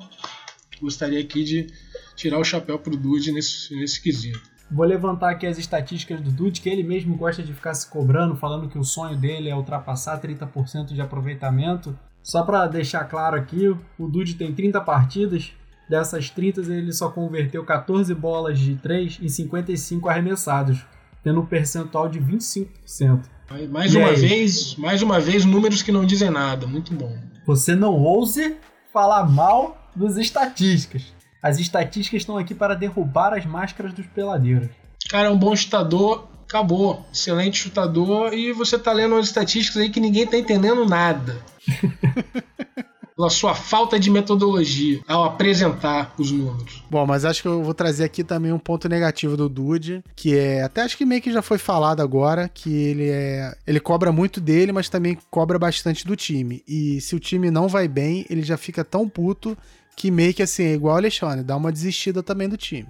[0.82, 1.68] Gostaria aqui de
[2.16, 4.42] tirar o chapéu pro Dude nesse, nesse quesito.
[4.70, 8.36] Vou levantar aqui as estatísticas do Dude, que ele mesmo gosta de ficar se cobrando,
[8.36, 11.98] falando que o sonho dele é ultrapassar 30% de aproveitamento.
[12.24, 15.52] Só para deixar claro aqui, o Dude tem 30 partidas,
[15.90, 20.86] dessas 30 ele só converteu 14 bolas de 3 em 55 arremessados,
[21.22, 23.22] tendo um percentual de 25%.
[23.70, 24.16] Mais e uma aí?
[24.16, 27.16] vez, mais uma vez, números que não dizem nada, muito bom.
[27.46, 28.56] Você não ouse
[28.92, 31.14] falar mal das estatísticas.
[31.42, 34.70] As estatísticas estão aqui para derrubar as máscaras dos peladeiros.
[35.10, 37.06] Cara, é um bom chutador, acabou.
[37.14, 41.38] Excelente chutador e você tá lendo umas estatísticas aí que ninguém tá entendendo nada.
[43.16, 46.84] pela sua falta de metodologia ao apresentar os números.
[46.90, 50.36] Bom, mas acho que eu vou trazer aqui também um ponto negativo do Dude, que
[50.36, 54.12] é, até acho que meio que já foi falado agora, que ele é, ele cobra
[54.12, 56.64] muito dele, mas também cobra bastante do time.
[56.68, 59.58] E se o time não vai bem, ele já fica tão puto
[59.96, 62.88] que meio que assim, é igual o Alexandre, dá uma desistida também do time.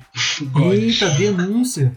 [0.71, 1.93] Eita, denúncia.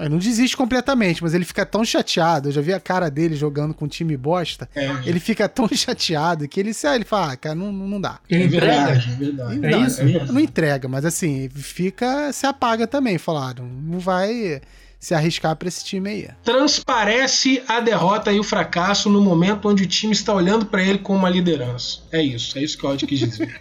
[0.00, 2.48] Ele não desiste completamente, mas ele fica tão chateado.
[2.48, 4.68] Eu já vi a cara dele jogando com um time bosta.
[4.74, 4.88] É.
[5.04, 8.18] Ele fica tão chateado que ele, ele fala, ah, cara, não, não dá.
[8.28, 9.58] Ele é verdade, é verdade.
[9.58, 10.00] Não, é isso?
[10.00, 13.18] É não entrega, mas assim, fica, se apaga também.
[13.18, 14.60] Falaram, não vai
[15.00, 16.28] se arriscar para esse time aí.
[16.44, 20.98] Transparece a derrota e o fracasso no momento onde o time está olhando para ele
[20.98, 22.02] com uma liderança.
[22.12, 23.48] É isso, é isso que o Odd quis dizer.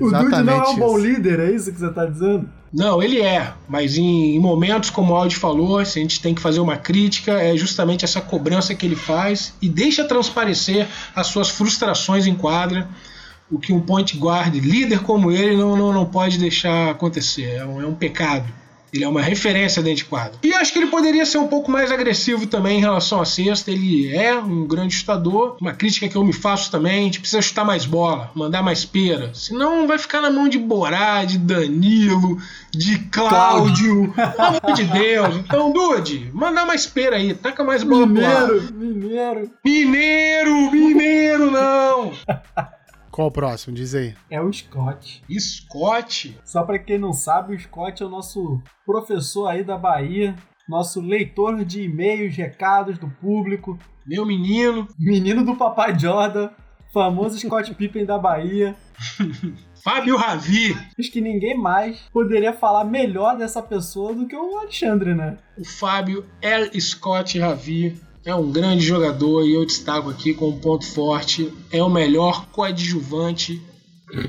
[0.00, 2.50] o Dude não é um bom líder, é isso que você está dizendo?
[2.72, 6.34] Não, ele é, mas em, em momentos como o Audi falou, se a gente tem
[6.34, 11.28] que fazer uma crítica, é justamente essa cobrança que ele faz e deixa transparecer as
[11.28, 12.88] suas frustrações em quadra,
[13.50, 17.64] o que um point guard líder como ele não, não, não pode deixar acontecer, é
[17.64, 18.52] um, é um pecado.
[18.92, 20.38] Ele é uma referência dentro de quadro.
[20.42, 23.70] E acho que ele poderia ser um pouco mais agressivo também em relação à cesta.
[23.70, 25.56] Ele é um grande chutador.
[25.60, 28.84] Uma crítica que eu me faço também: a gente precisa chutar mais bola, mandar mais
[28.84, 29.30] pera.
[29.34, 32.38] Senão vai ficar na mão de Borá, de Danilo,
[32.70, 34.12] de Cláudio.
[34.14, 35.36] Pelo amor de Deus.
[35.36, 37.34] Então, Dude, mandar mais pera aí.
[37.34, 39.50] Taca mais bola Mineiro, mineiro.
[39.64, 42.12] Mineiro, mineiro, não.
[43.16, 43.74] Qual o próximo?
[43.74, 44.14] Diz aí.
[44.30, 45.22] É o Scott.
[45.40, 46.38] Scott?
[46.44, 50.36] Só para quem não sabe, o Scott é o nosso professor aí da Bahia,
[50.68, 53.78] nosso leitor de e-mails, recados do público.
[54.06, 54.86] Meu menino.
[54.98, 56.50] Menino do Papai Jordan,
[56.92, 58.76] famoso Scott Pippen da Bahia.
[59.82, 60.76] Fábio Ravi.
[60.98, 65.38] Acho que ninguém mais poderia falar melhor dessa pessoa do que o Alexandre, né?
[65.56, 66.78] O Fábio L.
[66.78, 71.88] Scott Ravi é um grande jogador e eu destaco aqui como ponto forte, é o
[71.88, 73.62] melhor coadjuvante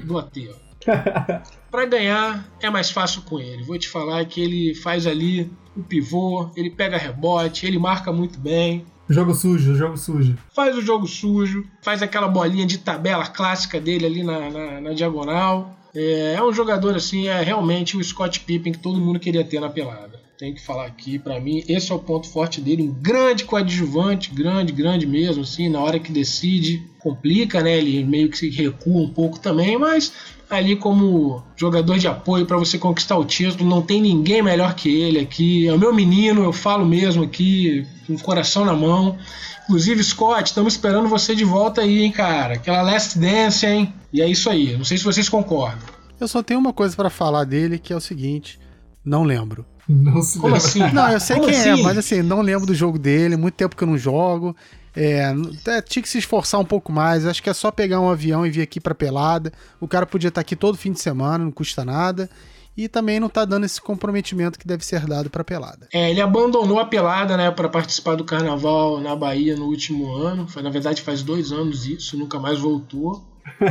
[0.03, 0.55] do aterro.
[1.71, 3.63] Para ganhar é mais fácil com ele.
[3.63, 8.39] Vou te falar que ele faz ali o pivô, ele pega rebote, ele marca muito
[8.39, 8.85] bem.
[9.09, 10.37] Jogo sujo, jogo sujo.
[10.53, 14.93] Faz o jogo sujo, faz aquela bolinha de tabela clássica dele ali na, na, na
[14.93, 15.75] diagonal.
[15.95, 19.59] É, é, um jogador assim, é realmente o Scott Pippen que todo mundo queria ter
[19.59, 22.93] na pelada tenho que falar aqui, para mim, esse é o ponto forte dele, um
[22.93, 27.77] grande coadjuvante, grande, grande mesmo, assim, na hora que decide, complica, né?
[27.77, 30.13] Ele meio que se recua um pouco também, mas
[30.47, 34.89] ali como jogador de apoio para você conquistar o título, não tem ninguém melhor que
[34.89, 35.67] ele aqui.
[35.67, 39.17] É o meu menino, eu falo mesmo aqui, com o coração na mão.
[39.63, 42.53] Inclusive, Scott, estamos esperando você de volta aí, hein, cara.
[42.53, 43.91] Aquela last dance, hein?
[44.13, 44.77] E é isso aí.
[44.77, 45.79] Não sei se vocês concordam.
[46.19, 48.59] Eu só tenho uma coisa para falar dele, que é o seguinte:
[49.03, 49.65] não lembro.
[50.03, 50.79] Não se Como assim?
[50.91, 51.79] Não, eu sei Como quem é, assim?
[51.79, 54.55] é, mas assim, não lembro do jogo dele, muito tempo que eu não jogo.
[54.95, 55.33] É,
[55.67, 57.25] é, tinha que se esforçar um pouco mais.
[57.25, 59.53] Acho que é só pegar um avião e vir aqui pra pelada.
[59.79, 62.29] O cara podia estar aqui todo fim de semana, não custa nada.
[62.75, 65.87] e também não tá dando esse comprometimento que deve ser dado pra pelada.
[65.93, 70.47] É, ele abandonou a pelada, né, para participar do carnaval na Bahia no último ano.
[70.47, 73.23] Foi, na verdade, faz dois anos isso, nunca mais voltou.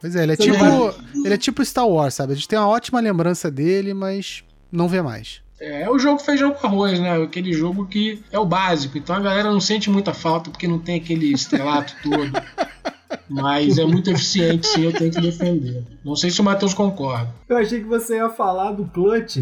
[0.00, 2.32] Pois é, ele é, Você tipo, ele é tipo Star Wars, sabe?
[2.32, 5.42] A gente tem uma ótima lembrança dele, mas não vê mais.
[5.60, 7.22] É, é o jogo feijão com arroz, né?
[7.22, 8.98] Aquele jogo que é o básico.
[8.98, 12.32] Então a galera não sente muita falta porque não tem aquele estrelato todo.
[13.28, 15.84] Mas é muito eficiente, sim, eu tenho que defender.
[16.04, 17.32] Não sei se o Matheus concorda.
[17.48, 19.38] Eu achei que você ia falar do clutch,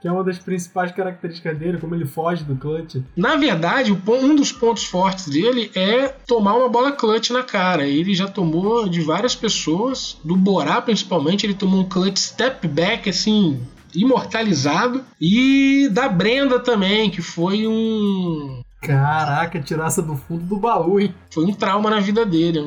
[0.00, 2.96] que é uma das principais características dele, como ele foge do clutch.
[3.16, 7.86] Na verdade, um dos pontos fortes dele é tomar uma bola clutch na cara.
[7.86, 13.08] Ele já tomou de várias pessoas, do Borá principalmente, ele tomou um clutch step back
[13.08, 13.60] assim
[13.94, 21.14] imortalizado e da Brenda também, que foi um Caraca, tiraça do fundo do baú, hein?
[21.30, 22.60] foi um trauma na vida dele.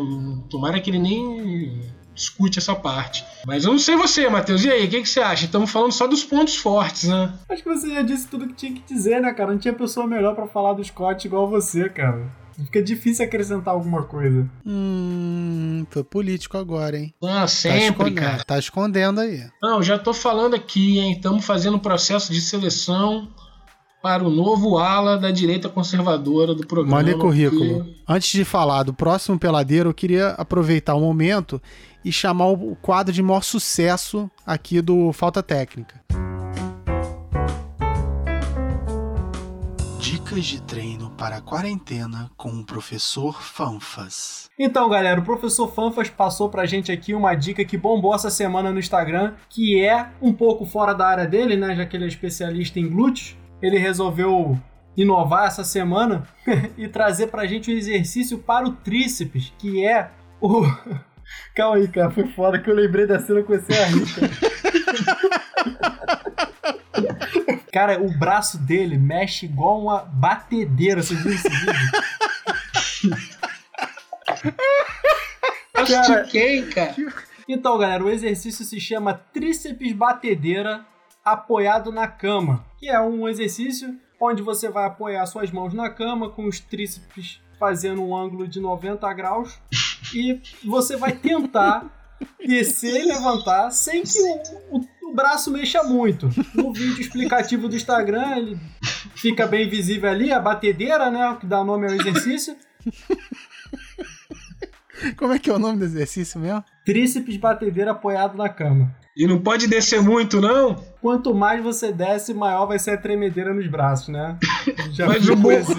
[0.49, 1.79] Tomara que ele nem
[2.15, 3.23] discute essa parte.
[3.45, 4.65] Mas eu não sei você, Matheus.
[4.65, 5.45] E aí, o que, que você acha?
[5.45, 7.33] Estamos falando só dos pontos fortes, né?
[7.47, 9.51] Acho que você já disse tudo que tinha que dizer, né, cara?
[9.51, 12.25] Não tinha pessoa melhor pra falar do Scott igual você, cara.
[12.65, 14.49] Fica difícil acrescentar alguma coisa.
[14.65, 17.13] Hum, foi político agora, hein?
[17.23, 18.43] Ah, Tá sempre, escondendo, cara.
[18.43, 19.43] tá escondendo aí.
[19.61, 21.11] Não, já tô falando aqui, hein?
[21.13, 23.27] Estamos fazendo um processo de seleção
[24.01, 26.97] para o novo ala da direita conservadora do programa.
[26.97, 27.83] Mande currículo.
[27.83, 31.61] porque- Antes de falar do próximo peladeiro, eu queria aproveitar o momento
[32.03, 36.01] e chamar o quadro de maior sucesso aqui do Falta Técnica.
[39.99, 44.49] Dicas de treino para a quarentena com o professor Fanfas.
[44.57, 48.71] Então, galera, o professor Fanfas passou pra gente aqui uma dica que bombou essa semana
[48.71, 51.75] no Instagram, que é um pouco fora da área dele, né?
[51.75, 53.35] Já que ele é especialista em glúteos.
[53.61, 54.57] Ele resolveu
[54.95, 56.27] inovar essa semana
[56.77, 60.61] e trazer pra gente um exercício para o tríceps, que é o.
[61.55, 64.07] Calma aí, cara, foi foda que eu lembrei da cena e comecei a cara.
[67.77, 71.91] Cara, o braço dele mexe igual uma batedeira, vocês viram esse vídeo?
[75.73, 76.95] Cara- Astiquei, cara.
[77.47, 80.83] Então, galera, o exercício se chama tríceps batedeira
[81.23, 86.31] apoiado na cama, que é um exercício onde você vai apoiar suas mãos na cama
[86.31, 89.59] com os tríceps fazendo um ângulo de 90 graus
[90.15, 91.85] e você vai tentar
[92.43, 96.29] descer e levantar sem que o, o- o braço mexa muito.
[96.53, 98.59] No vídeo explicativo do Instagram, ele
[99.15, 102.55] fica bem visível ali, a batedeira, né, o que dá nome ao exercício.
[105.15, 106.63] Como é que é o nome do exercício mesmo?
[106.85, 108.95] Tríceps batedeira apoiado na cama.
[109.15, 110.75] E não pode descer muito, não?
[111.01, 114.37] Quanto mais você desce, maior vai ser a tremedeira nos braços, né?
[114.91, 115.73] Já Mas viu o esse?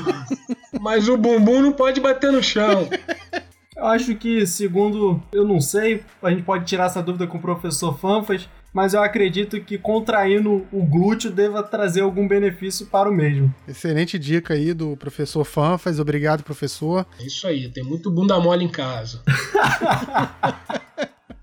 [0.80, 2.88] Mas o bumbum não pode bater no chão.
[3.76, 7.40] Eu acho que, segundo, eu não sei, a gente pode tirar essa dúvida com o
[7.40, 13.14] professor Fanfas, mas eu acredito que contraindo o glúteo deva trazer algum benefício para o
[13.14, 13.52] mesmo.
[13.66, 15.98] Excelente dica aí do professor Fanfas.
[15.98, 17.06] Obrigado, professor.
[17.20, 19.22] É isso aí, tem muito bunda mole em casa.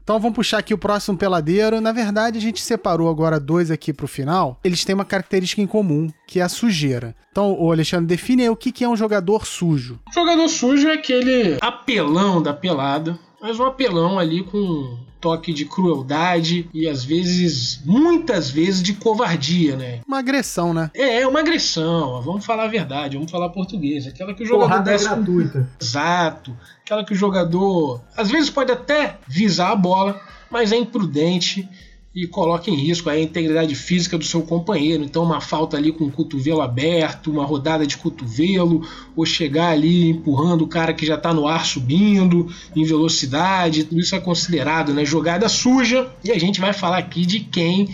[0.05, 1.81] Então vamos puxar aqui o próximo peladeiro.
[1.81, 4.59] Na verdade, a gente separou agora dois aqui pro final.
[4.63, 7.15] Eles têm uma característica em comum, que é a sujeira.
[7.31, 9.99] Então, ô Alexandre, define aí o que que é um jogador sujo.
[10.07, 15.51] O jogador sujo é aquele apelão da pelada, mas um apelão ali com um toque
[15.51, 20.01] de crueldade e às vezes, muitas vezes, de covardia, né?
[20.07, 20.91] Uma agressão, né?
[20.93, 24.05] É, é uma agressão, vamos falar a verdade, vamos falar português.
[24.05, 25.67] Aquela que o jogador Porrada é desce com gratuita.
[25.81, 26.55] Exato.
[26.83, 31.67] Aquela que o jogador às vezes pode até visar a bola, mas é imprudente
[32.15, 35.03] e coloca em risco a integridade física do seu companheiro.
[35.03, 40.11] Então, uma falta ali com o cotovelo aberto, uma rodada de cotovelo, ou chegar ali
[40.11, 44.93] empurrando o cara que já está no ar subindo em velocidade, tudo isso é considerado
[44.93, 46.09] né, jogada suja.
[46.23, 47.93] E a gente vai falar aqui de quem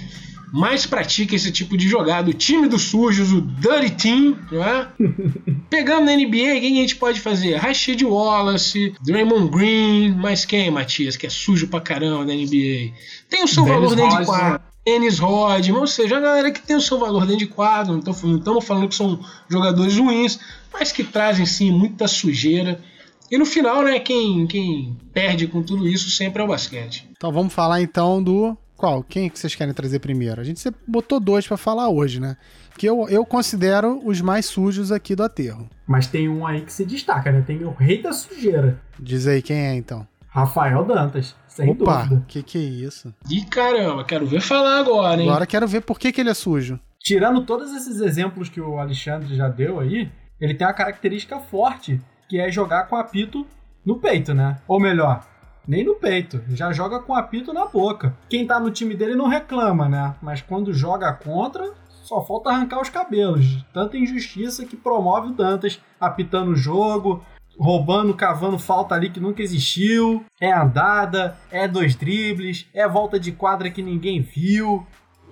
[0.51, 4.87] mais pratica esse tipo de jogada, o time dos sujos, o Dirty Team, não é?
[5.69, 7.55] Pegando na NBA, quem a gente pode fazer?
[7.55, 12.93] Rashid Wallace, Draymond Green, mas quem, Matias, que é sujo pra caramba na NBA?
[13.29, 14.61] Tem o seu Dennis valor dentro de quadro.
[14.83, 18.37] Dennis Rodman, ou seja, a galera que tem o seu valor dentro de quadro, não
[18.37, 20.39] estamos falando que são jogadores ruins,
[20.73, 22.81] mas que trazem sim muita sujeira.
[23.29, 27.07] E no final, né, quem, quem perde com tudo isso sempre é o basquete.
[27.15, 28.57] Então vamos falar então do.
[28.81, 29.03] Qual?
[29.03, 30.41] Quem que vocês querem trazer primeiro?
[30.41, 32.35] A gente botou dois pra falar hoje, né?
[32.75, 35.69] Que eu, eu considero os mais sujos aqui do aterro.
[35.85, 37.43] Mas tem um aí que se destaca, né?
[37.45, 40.07] Tem o rei da sujeira, Diz aí quem é então.
[40.27, 42.25] Rafael Dantas, sem Opa, dúvida.
[42.27, 43.13] que que é isso?
[43.29, 45.29] E caramba, quero ver falar agora, hein?
[45.29, 46.79] Agora quero ver por que, que ele é sujo.
[46.99, 52.01] Tirando todos esses exemplos que o Alexandre já deu aí, ele tem uma característica forte,
[52.27, 53.45] que é jogar com apito
[53.85, 54.57] no peito, né?
[54.67, 55.23] Ou melhor,
[55.67, 58.15] nem no peito, já joga com apito na boca.
[58.29, 60.15] Quem tá no time dele não reclama, né?
[60.21, 63.63] Mas quando joga contra, só falta arrancar os cabelos.
[63.73, 67.23] Tanta injustiça que promove o Dantas apitando o jogo,
[67.57, 70.25] roubando, cavando falta ali que nunca existiu.
[70.39, 74.85] É andada, é dois dribles, é volta de quadra que ninguém viu.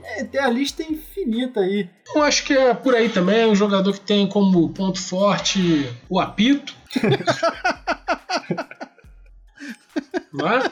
[0.03, 1.89] É, tem a lista infinita aí.
[2.15, 6.19] Eu acho que é por aí também, um jogador que tem como ponto forte o
[6.19, 6.73] apito.
[10.33, 10.71] Não é?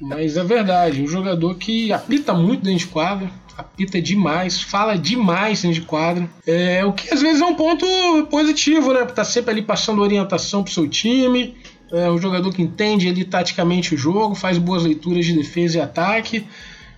[0.00, 5.62] Mas é verdade, um jogador que apita muito dentro de quadra, apita demais, fala demais
[5.62, 6.28] dentro de quadra.
[6.46, 7.86] É, o que às vezes é um ponto
[8.30, 9.04] positivo, né?
[9.04, 11.56] Tá sempre ali passando orientação pro seu time.
[11.90, 15.80] É um jogador que entende ali taticamente o jogo, faz boas leituras de defesa e
[15.80, 16.46] ataque.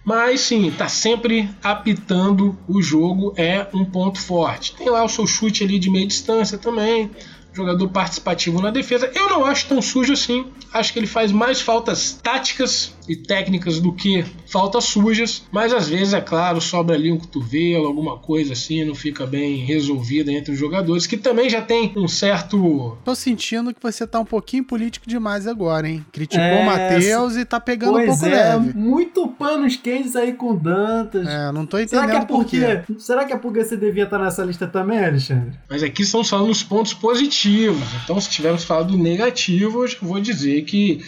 [0.04, 4.74] Mas sim, tá sempre apitando o jogo, é um ponto forte.
[4.74, 7.10] Tem lá o seu chute ali de meia distância também,
[7.52, 9.10] jogador participativo na defesa.
[9.14, 10.46] Eu não acho tão sujo assim.
[10.72, 15.88] Acho que ele faz mais faltas táticas e técnicas do que faltas sujas, mas às
[15.88, 20.52] vezes, é claro, sobra ali um cotovelo, alguma coisa assim, não fica bem resolvida entre
[20.52, 22.96] os jogadores, que também já tem um certo.
[23.04, 26.06] Tô sentindo que você tá um pouquinho político demais agora, hein?
[26.12, 28.78] Criticou é, o Matheus e tá pegando um pouco é, leve.
[28.78, 31.26] Muito panos quentes aí com Dantas.
[31.26, 33.00] É, não tô entendendo será que é porque, por quê.
[33.00, 35.58] Será que é porque você devia estar nessa lista também, Alexandre?
[35.68, 37.82] Mas aqui estamos falando os pontos positivos.
[38.04, 41.00] Então, se tivermos falado negativos, vou dizer que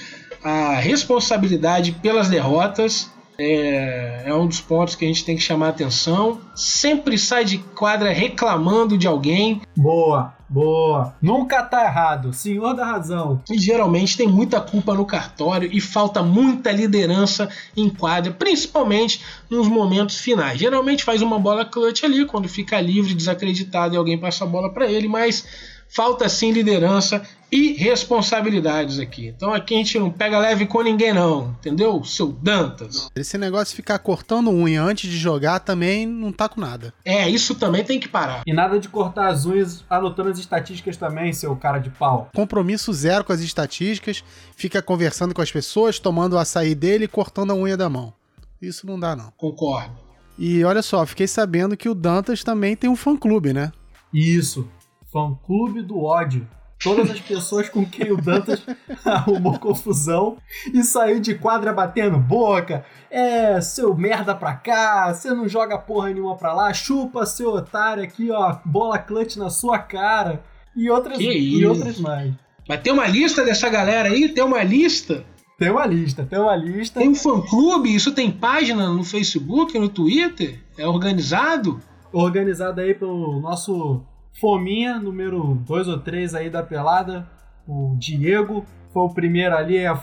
[0.43, 5.67] a responsabilidade pelas derrotas é, é, um dos pontos que a gente tem que chamar
[5.67, 6.41] a atenção.
[6.55, 9.63] Sempre sai de quadra reclamando de alguém.
[9.77, 11.15] Boa, boa.
[11.21, 13.41] Nunca tá errado, senhor da razão.
[13.51, 19.67] E geralmente tem muita culpa no cartório e falta muita liderança em quadra, principalmente nos
[19.67, 20.59] momentos finais.
[20.59, 24.73] Geralmente faz uma bola clutch ali, quando fica livre, desacreditado e alguém passa a bola
[24.73, 25.45] para ele, mas
[25.89, 29.27] falta sim liderança e responsabilidades aqui.
[29.27, 32.03] Então aqui a gente não pega leve com ninguém não, entendeu?
[32.03, 33.11] Seu Dantas.
[33.15, 36.95] Esse negócio de ficar cortando unha antes de jogar também não tá com nada.
[37.05, 38.43] É, isso também tem que parar.
[38.47, 42.31] E nada de cortar as unhas anotando as estatísticas também, seu cara de pau.
[42.35, 44.25] Compromisso zero com as estatísticas,
[44.57, 48.15] fica conversando com as pessoas, tomando o açaí dele e cortando a unha da mão.
[48.63, 49.31] Isso não dá não.
[49.37, 49.93] Concordo.
[50.39, 53.71] E olha só, fiquei sabendo que o Dantas também tem um fã-clube, né?
[54.13, 54.67] Isso.
[55.13, 56.49] Fã-clube do ódio
[56.83, 58.63] todas as pessoas com quem o Dantas
[59.05, 60.37] arrumou confusão
[60.73, 62.85] e saiu de quadra batendo boca.
[63.11, 68.03] É, seu merda pra cá, você não joga porra nenhuma pra lá, chupa seu otário
[68.03, 70.43] aqui, ó, bola clutch na sua cara.
[70.75, 72.33] E outras, e outras mais.
[72.69, 74.29] Mas tem uma lista dessa galera aí?
[74.29, 75.25] Tem uma lista?
[75.59, 76.99] Tem uma lista, tem uma lista.
[76.99, 77.95] Tem um fã-clube?
[77.95, 80.59] Isso tem página no Facebook, no Twitter?
[80.77, 81.81] É organizado?
[82.13, 84.03] Organizado aí pelo nosso
[84.41, 87.29] Fominha, número 2 ou 3 aí da pelada,
[87.67, 89.99] o Diego, foi o primeiro ali a,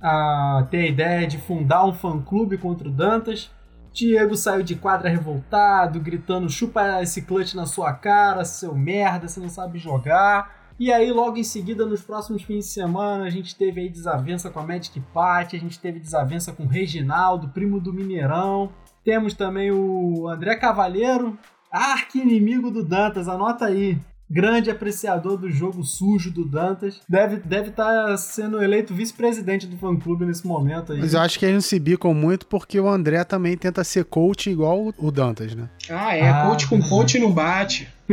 [0.00, 3.50] a ter a ideia de fundar um fã-clube contra o Dantas.
[3.92, 9.38] Diego saiu de quadra revoltado, gritando: chupa esse clutch na sua cara, seu merda, você
[9.38, 10.62] não sabe jogar.
[10.78, 14.50] E aí, logo em seguida, nos próximos fins de semana, a gente teve aí desavença
[14.50, 18.72] com a Magic Party, a gente teve desavença com o Reginaldo, primo do Mineirão.
[19.04, 21.38] Temos também o André Cavalheiro,
[21.72, 23.98] arqui-inimigo do Dantas, anota aí.
[24.30, 27.02] Grande apreciador do jogo sujo do Dantas.
[27.06, 31.00] Deve estar deve tá sendo eleito vice-presidente do fã-clube nesse momento aí.
[31.00, 34.06] Mas eu acho que eles não se bicam muito porque o André também tenta ser
[34.06, 35.68] coach igual o Dantas, né?
[35.90, 36.30] Ah, é.
[36.30, 37.92] Ah, coach com coach não bate.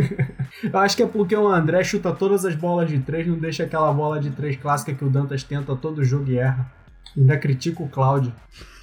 [0.61, 3.63] eu acho que é porque o André chuta todas as bolas de três, não deixa
[3.63, 6.69] aquela bola de três clássica que o Dantas tenta todo jogo e erra.
[7.15, 8.33] Ainda critica o Cláudio.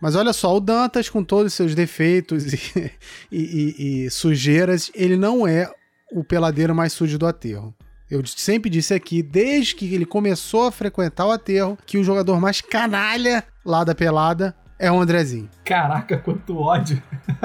[0.00, 2.90] Mas olha só, o Dantas, com todos os seus defeitos e,
[3.32, 5.70] e, e, e, sujeiras, ele não é
[6.12, 7.74] o peladeiro mais sujo do aterro.
[8.08, 12.40] Eu sempre disse aqui, desde que ele começou a frequentar o aterro, que o jogador
[12.40, 15.48] mais canalha lá da pelada é o Andrezinho.
[15.64, 17.02] Caraca, quanto ódio!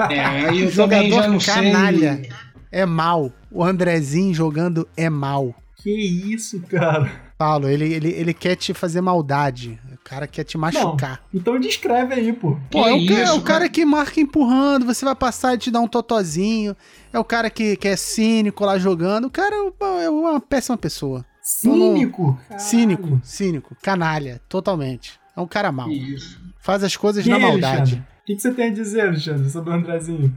[0.08, 2.30] É, eu jogador canalha sei.
[2.70, 3.32] é mal.
[3.50, 5.54] O Andrezinho jogando é mal.
[5.76, 7.10] Que isso, cara?
[7.42, 9.76] Paulo, ele, ele, ele quer te fazer maldade.
[9.92, 11.20] O cara quer te machucar.
[11.32, 12.56] Não, então descreve aí, pô.
[12.70, 15.68] Pô, é o, isso, é o cara que marca empurrando, você vai passar e te
[15.68, 16.76] dar um totozinho.
[17.12, 19.24] É o cara que, que é cínico lá jogando.
[19.24, 21.26] O cara é, é uma péssima pessoa.
[21.42, 22.38] Cínico?
[22.48, 23.76] Não, cínico, cínico.
[23.82, 25.18] Canalha, totalmente.
[25.36, 25.90] É um cara mau.
[25.90, 26.40] Isso.
[26.60, 28.04] Faz as coisas e na maldade.
[28.22, 30.32] O que, que você tem a dizer, Alexandre, sobre o Andrezinho?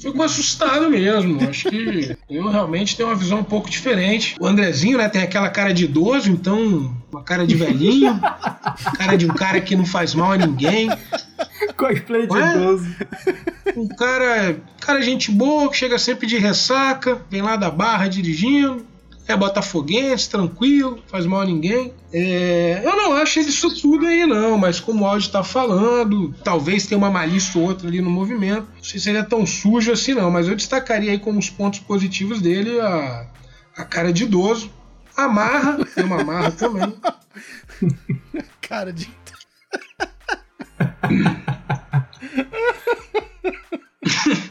[0.00, 1.48] Fico assustado mesmo.
[1.48, 4.36] Acho que eu realmente tenho uma visão um pouco diferente.
[4.40, 8.20] O Andrezinho, né, tem aquela cara de idoso, então uma cara de velhinho,
[8.96, 10.88] cara de um cara que não faz mal a ninguém.
[11.76, 12.54] Cosplay de é?
[12.54, 12.96] idoso.
[13.76, 18.86] Um cara, cara gente boa, que chega sempre de ressaca, vem lá da barra dirigindo.
[19.28, 21.92] É botafoguense, tranquilo, faz mal a ninguém.
[22.12, 26.32] É, eu não acho ele isso tudo aí, não, mas como o áudio tá falando,
[26.44, 28.68] talvez tenha uma malícia ou outra ali no movimento.
[28.76, 31.50] Não sei se ele é tão sujo assim, não, mas eu destacaria aí como os
[31.50, 33.26] pontos positivos dele a,
[33.76, 34.70] a cara de idoso.
[35.16, 36.94] A marra, tem uma marra também.
[38.60, 39.10] cara de.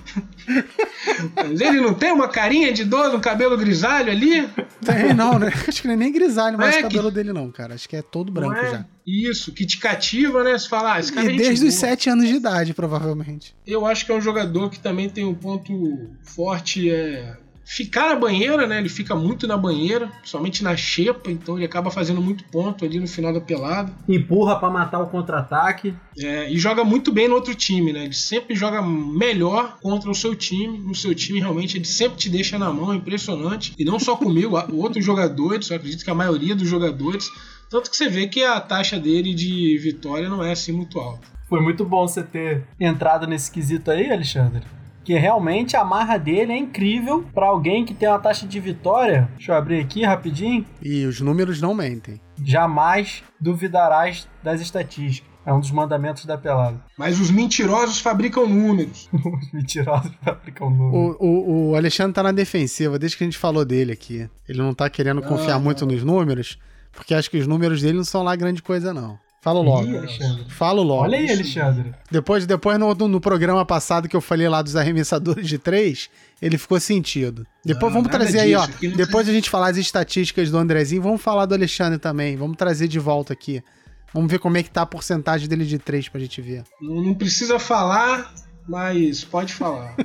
[1.36, 4.48] Mas ele não tem uma carinha de idoso, um cabelo grisalho ali?
[4.84, 5.52] Tem, não, né?
[5.68, 7.16] Acho que não é nem grisalho mais é o cabelo que...
[7.16, 7.74] dele, não, cara.
[7.74, 8.72] Acho que é todo branco é?
[8.72, 8.86] já.
[9.06, 10.58] Isso, que te cativa, né?
[10.58, 13.56] Se falar, ah, esse cara e é desde os sete anos de idade, provavelmente.
[13.66, 18.16] Eu acho que é um jogador que também tem um ponto forte, é ficar na
[18.16, 18.78] banheira, né?
[18.78, 22.99] Ele fica muito na banheira, somente na xepa, então ele acaba fazendo muito ponto ali
[22.99, 23.91] no final da pelada.
[24.07, 25.93] Empurra para matar o contra-ataque.
[26.18, 28.05] É, e joga muito bem no outro time, né?
[28.05, 30.78] Ele sempre joga melhor contra o seu time.
[30.78, 33.74] No seu time, realmente, ele sempre te deixa na mão, é impressionante.
[33.78, 37.30] E não só comigo, outros jogadores, eu acredito que a maioria dos jogadores.
[37.70, 41.28] Tanto que você vê que a taxa dele de vitória não é assim muito alta.
[41.49, 44.63] Foi muito bom você ter entrado nesse quesito aí, Alexandre
[45.06, 49.30] que realmente a marra dele é incrível para alguém que tem uma taxa de vitória.
[49.38, 50.66] Deixa eu abrir aqui rapidinho.
[50.82, 52.20] E os números não mentem.
[52.43, 55.34] Jamais duvidarás das estatísticas.
[55.45, 56.84] É um dos mandamentos da pelada.
[56.97, 59.08] Mas os mentirosos fabricam números.
[59.14, 61.18] os mentirosos fabricam números.
[61.20, 64.28] O, o, o, Alexandre tá na defensiva, desde que a gente falou dele aqui.
[64.49, 66.58] Ele não tá querendo confiar muito nos números,
[66.91, 69.20] porque acho que os números dele não são lá grande coisa, não.
[69.46, 69.88] Falo logo.
[69.88, 71.04] Ih, Falo logo.
[71.04, 71.93] Olha aí, Alexandre.
[72.10, 76.10] Depois, depois no, no, programa passado que eu falei lá dos arremessadores de três,
[76.41, 77.46] ele ficou sentido.
[77.64, 78.66] Depois não, vamos trazer aí, ó.
[78.98, 79.36] Depois tem...
[79.36, 82.36] a gente falar as estatísticas do Andrezinho, vamos falar do Alexandre também.
[82.36, 83.64] Vamos trazer de volta aqui.
[84.12, 86.64] Vamos ver como é que tá a porcentagem dele de três pra gente ver.
[86.82, 88.34] Não, não precisa falar,
[88.68, 89.96] mas pode falar.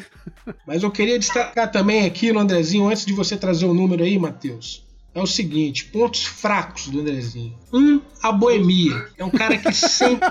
[0.66, 4.18] mas eu queria destacar também aqui no Andrezinho, antes de você trazer o número aí,
[4.18, 4.87] Matheus
[5.18, 7.56] é o seguinte: pontos fracos do Andrezinho.
[7.72, 9.08] Um, a boemia.
[9.16, 10.28] É um cara que sempre.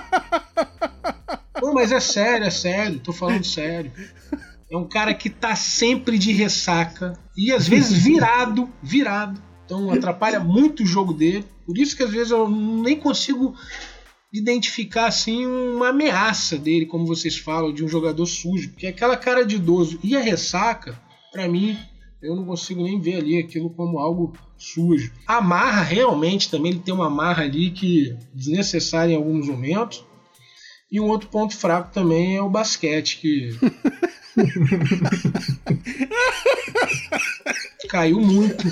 [1.59, 3.91] Pô, mas é sério, é sério, tô falando sério.
[4.69, 9.41] É um cara que tá sempre de ressaca e às vezes virado, virado.
[9.65, 11.45] Então atrapalha muito o jogo dele.
[11.65, 13.55] Por isso que às vezes eu nem consigo
[14.31, 19.45] identificar assim uma ameaça dele, como vocês falam, de um jogador sujo, porque aquela cara
[19.45, 20.99] de idoso e a ressaca,
[21.31, 21.77] para mim,
[22.27, 25.13] eu não consigo nem ver ali aquilo como algo sujo.
[25.25, 30.03] A marra, realmente, também ele tem uma marra ali que é desnecessária em alguns momentos.
[30.91, 33.57] E um outro ponto fraco também é o basquete, que.
[37.87, 38.65] caiu muito.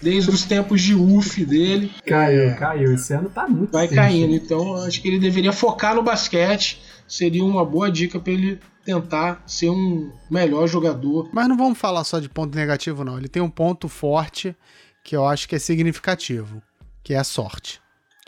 [0.00, 1.90] Desde os tempos de UF dele.
[2.06, 2.94] Caiu, é, caiu.
[2.94, 4.32] Esse ano tá muito Vai caindo.
[4.32, 6.80] Então acho que ele deveria focar no basquete.
[7.08, 11.28] Seria uma boa dica para ele tentar ser um melhor jogador.
[11.32, 13.18] Mas não vamos falar só de ponto negativo, não.
[13.18, 14.54] Ele tem um ponto forte
[15.02, 16.62] que eu acho que é significativo,
[17.02, 17.80] que é a sorte.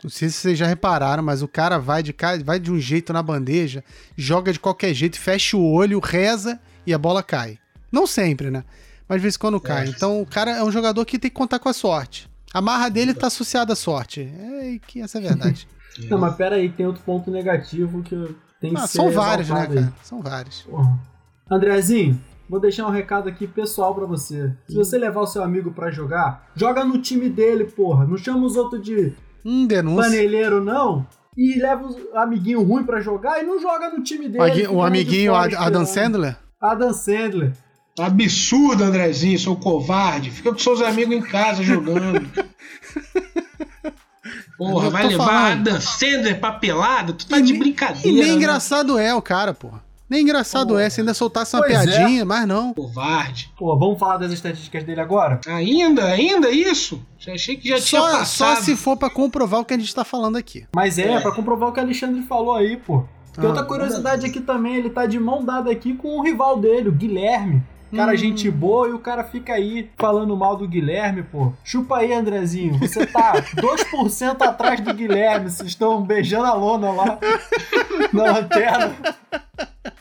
[0.03, 3.11] Não sei se vocês já repararam, mas o cara vai de, vai de um jeito
[3.11, 3.83] na bandeja,
[4.15, 7.57] joga de qualquer jeito, fecha o olho, reza e a bola cai.
[7.91, 8.63] Não sempre, né?
[9.07, 9.87] Mas de vez em quando cai.
[9.87, 9.89] É.
[9.89, 12.29] Então o cara é um jogador que tem que contar com a sorte.
[12.53, 14.21] A marra dele tá associada à sorte.
[14.21, 15.67] É que essa é a verdade.
[16.09, 19.49] Não, mas pera aí, tem outro ponto negativo que tem que ah, ser São vários,
[19.49, 19.93] né, cara?
[20.03, 20.61] São vários.
[20.61, 20.99] Porra.
[21.49, 24.53] Andrezinho, vou deixar um recado aqui pessoal para você.
[24.67, 28.05] Se você levar o seu amigo para jogar, joga no time dele, porra.
[28.05, 29.13] Não chama os outros de
[29.45, 30.03] hum, denúncia.
[30.09, 31.05] panelheiro, não.
[31.37, 34.67] E leva o amiguinho ruim para jogar e não joga no time dele.
[34.67, 36.35] O, amiguinho Adam Sandler?
[36.59, 37.53] Adam Sandler.
[37.99, 40.31] Absurdo, Andrezinho, seu covarde.
[40.31, 42.27] Fica com seus amigos em casa jogando.
[44.57, 45.67] Porra, vai levar falando.
[45.67, 47.13] Adam Sandler pra pelada?
[47.13, 48.07] Tu tá e de brincadeira.
[48.07, 48.33] E nem né?
[48.33, 49.85] engraçado é o cara, porra.
[50.09, 50.83] Nem engraçado porra.
[50.83, 51.85] é, se ainda soltasse uma pois é.
[51.85, 52.25] piadinha, é.
[52.25, 52.73] mas não.
[52.73, 53.51] Covarde.
[53.57, 55.39] Pô, vamos falar das estatísticas dele agora?
[55.45, 56.05] Ainda?
[56.05, 56.99] Ainda isso?
[57.19, 58.55] Já achei que já só, tinha passado.
[58.55, 60.65] Só se for pra comprovar o que a gente tá falando aqui.
[60.73, 61.19] Mas é, é.
[61.19, 63.03] pra comprovar o que o Alexandre falou aí, pô.
[63.33, 66.57] Tem ah, outra curiosidade aqui também, ele tá de mão dada aqui com o rival
[66.59, 67.61] dele, o Guilherme.
[67.95, 68.17] Cara, hum.
[68.17, 71.53] gente boa, e o cara fica aí falando mal do Guilherme, pô.
[71.63, 72.77] Chupa aí, Andrezinho.
[72.79, 75.49] Você tá 2% atrás do Guilherme.
[75.49, 77.19] Vocês estão beijando a lona lá
[78.11, 78.95] na lanterna.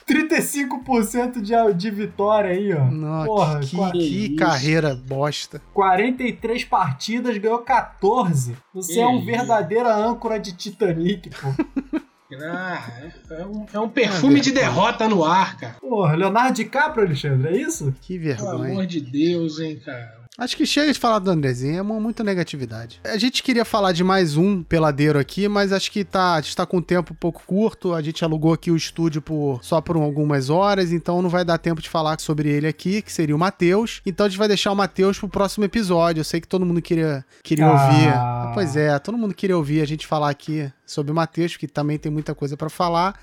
[0.09, 2.85] 35% de, de vitória aí, ó.
[2.85, 5.61] Nossa, Porra, que, que carreira bosta.
[5.75, 8.57] 43 partidas, ganhou 14.
[8.73, 12.01] Você que é um verdadeiro âncora de Titanic, pô.
[12.43, 12.91] Ah,
[13.31, 15.77] é, um, é um perfume de derrota no ar, cara.
[15.81, 17.95] Porra, Leonardo DiCaprio, Alexandre, é isso?
[18.03, 18.51] Que vergonha.
[18.51, 20.16] Pelo amor de Deus, hein, cara.
[20.39, 23.01] Acho que chega de falar do Andrezinho, é muita negatividade.
[23.03, 26.55] A gente queria falar de mais um peladeiro aqui, mas acho que tá, a gente
[26.55, 27.95] tá com um tempo um pouco curto.
[27.95, 31.57] A gente alugou aqui o estúdio por, só por algumas horas, então não vai dar
[31.57, 34.03] tempo de falar sobre ele aqui, que seria o Matheus.
[34.05, 36.21] Então a gente vai deixar o Matheus pro próximo episódio.
[36.21, 37.73] Eu sei que todo mundo queria, queria ah.
[37.73, 38.55] ouvir.
[38.55, 41.99] Pois é, todo mundo queria ouvir a gente falar aqui sobre o Matheus, que também
[41.99, 43.19] tem muita coisa para falar.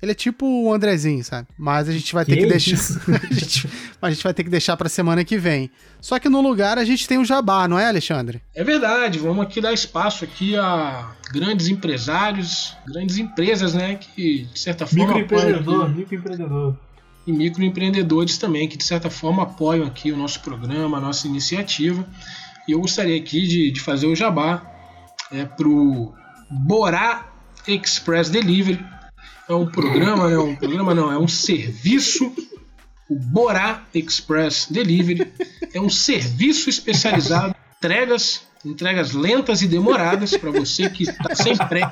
[0.00, 1.48] Ele é tipo o Andrezinho, sabe?
[1.58, 2.76] Mas a gente vai que ter que deixar.
[3.30, 3.68] a, gente,
[4.00, 5.70] a gente vai ter que deixar pra semana que vem.
[6.00, 8.40] Só que no lugar a gente tem o Jabá, não é, Alexandre?
[8.54, 9.18] É verdade.
[9.18, 13.96] Vamos aqui dar espaço aqui a grandes empresários, grandes empresas, né?
[13.96, 15.14] Que de certa forma.
[15.14, 16.76] Microempreendedor, microempreendedor.
[17.26, 22.06] E microempreendedores também, que de certa forma apoiam aqui o nosso programa, a nossa iniciativa.
[22.68, 24.62] E eu gostaria aqui de, de fazer o jabá
[25.32, 26.14] é, pro
[26.48, 27.26] Borá
[27.66, 28.78] Express Delivery
[29.48, 32.32] é um programa, é um programa não, é um serviço.
[33.08, 35.32] O Borá Express Delivery
[35.72, 41.90] é um serviço especializado, entregas, entregas lentas e demoradas para você que está sem pré,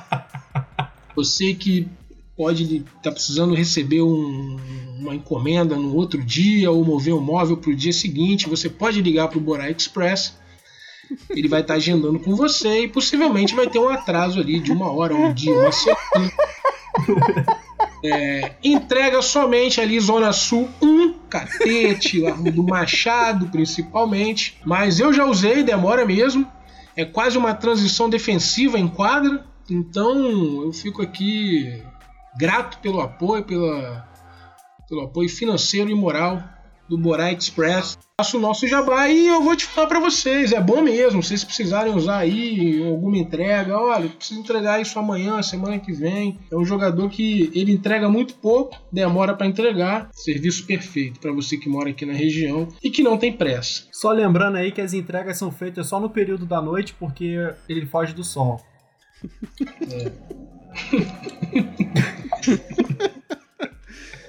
[1.15, 1.89] você que
[2.37, 4.59] pode estar tá precisando receber um,
[4.99, 9.01] uma encomenda no outro dia ou mover um móvel para o dia seguinte, você pode
[9.01, 10.35] ligar para o Borá Express.
[11.31, 14.71] Ele vai estar tá agendando com você e possivelmente vai ter um atraso ali de
[14.71, 16.33] uma hora, um dia, uma semana.
[18.05, 24.61] É, entrega somente ali Zona Sul 1, Catete, Largo do Machado principalmente.
[24.65, 26.47] Mas eu já usei, demora mesmo.
[26.95, 29.45] É quase uma transição defensiva em quadra.
[29.69, 31.83] Então eu fico aqui
[32.39, 34.09] grato pelo apoio, pela,
[34.89, 36.43] pelo apoio financeiro e moral
[36.89, 37.99] do Borá Express.
[38.19, 41.23] Faço o nosso jabá e eu vou te falar para vocês, é bom mesmo.
[41.23, 46.39] Se vocês precisarem usar aí alguma entrega, olha, preciso entregar isso amanhã, semana que vem.
[46.51, 50.09] É um jogador que ele entrega muito pouco, demora para entregar.
[50.13, 53.85] Serviço perfeito para você que mora aqui na região e que não tem pressa.
[53.93, 57.37] Só lembrando aí que as entregas são feitas só no período da noite porque
[57.69, 58.61] ele foge do sol.
[59.89, 60.37] É.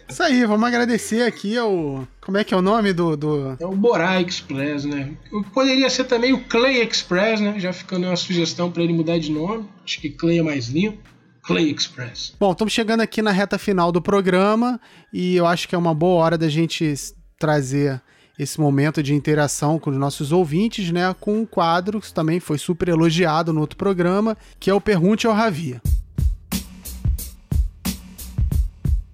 [0.10, 2.08] Isso aí, vamos agradecer aqui ao.
[2.22, 3.18] Como é que é o nome do.
[3.18, 3.58] do...
[3.60, 5.14] É o Borá Express, né?
[5.54, 7.60] Poderia ser também o Clay Express, né?
[7.60, 9.68] Já ficando uma sugestão para ele mudar de nome.
[9.84, 10.98] Acho que Clay é mais limpo.
[11.44, 12.34] Clay Express.
[12.40, 14.80] Bom, estamos chegando aqui na reta final do programa
[15.14, 16.94] e eu acho que é uma boa hora da gente
[17.40, 18.02] trazer
[18.38, 21.16] esse momento de interação com os nossos ouvintes, né?
[21.20, 25.26] Com um quadro que também foi super elogiado no outro programa, que é o Pergunte
[25.26, 25.82] ao Ravia.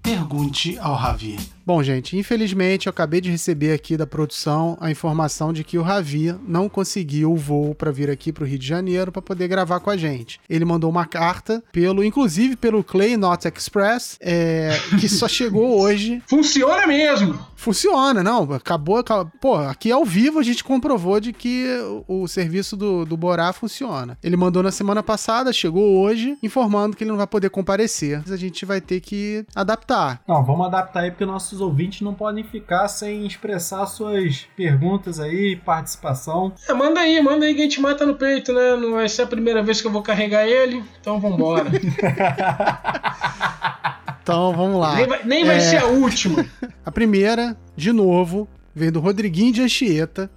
[0.04, 1.39] Pergunte ao Ravi.
[1.66, 5.82] Bom, gente, infelizmente eu acabei de receber aqui da produção a informação de que o
[5.82, 9.47] Ravi não conseguiu o voo para vir aqui para o Rio de Janeiro para poder
[9.47, 10.41] gravar com a gente.
[10.49, 16.22] Ele mandou uma carta pelo, inclusive pelo Clay Not Express, é, que só chegou hoje.
[16.28, 17.39] Funciona mesmo.
[17.64, 18.43] Funciona, não.
[18.53, 19.32] Acabou, acabou.
[19.39, 21.66] Pô, aqui ao vivo a gente comprovou de que
[22.09, 24.18] o, o serviço do, do Borá funciona.
[24.22, 28.22] Ele mandou na semana passada, chegou hoje, informando que ele não vai poder comparecer.
[28.30, 30.22] A gente vai ter que adaptar.
[30.28, 35.55] Não, vamos adaptar aí porque nossos ouvintes não podem ficar sem expressar suas perguntas aí,
[35.55, 36.51] participação.
[36.68, 38.76] É, manda aí, manda aí que a gente mata no peito, né?
[38.76, 41.72] Não vai ser a primeira vez que eu vou carregar ele, então vambora.
[44.24, 44.95] então vamos lá.
[44.95, 45.59] Nem vai, nem vai é...
[45.59, 46.45] ser a última.
[46.84, 50.32] a primeira, de novo, vem do Rodriguinho de Anchieta.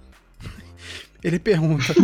[1.23, 1.95] Ele pergunta.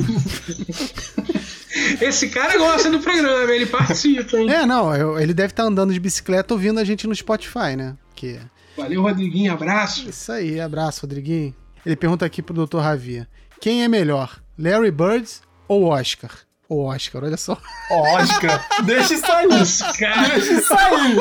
[2.01, 4.49] Esse cara gosta do programa, ele participa, hein?
[4.49, 7.95] É, não, ele deve estar andando de bicicleta ouvindo a gente no Spotify, né?
[8.15, 8.39] Que
[8.77, 9.53] Valeu, Rodriguinho.
[9.53, 10.09] Abraço.
[10.09, 11.53] Isso aí, abraço, Rodriguinho.
[11.85, 12.77] Ele pergunta aqui pro Dr.
[12.77, 13.27] Ravia:
[13.59, 15.29] quem é melhor, Larry Bird
[15.67, 16.31] ou Oscar?
[16.67, 17.57] O Oscar, olha só.
[17.91, 19.47] Oscar, deixa isso aí.
[19.47, 20.29] Oscar.
[20.29, 21.17] Deixa isso aí.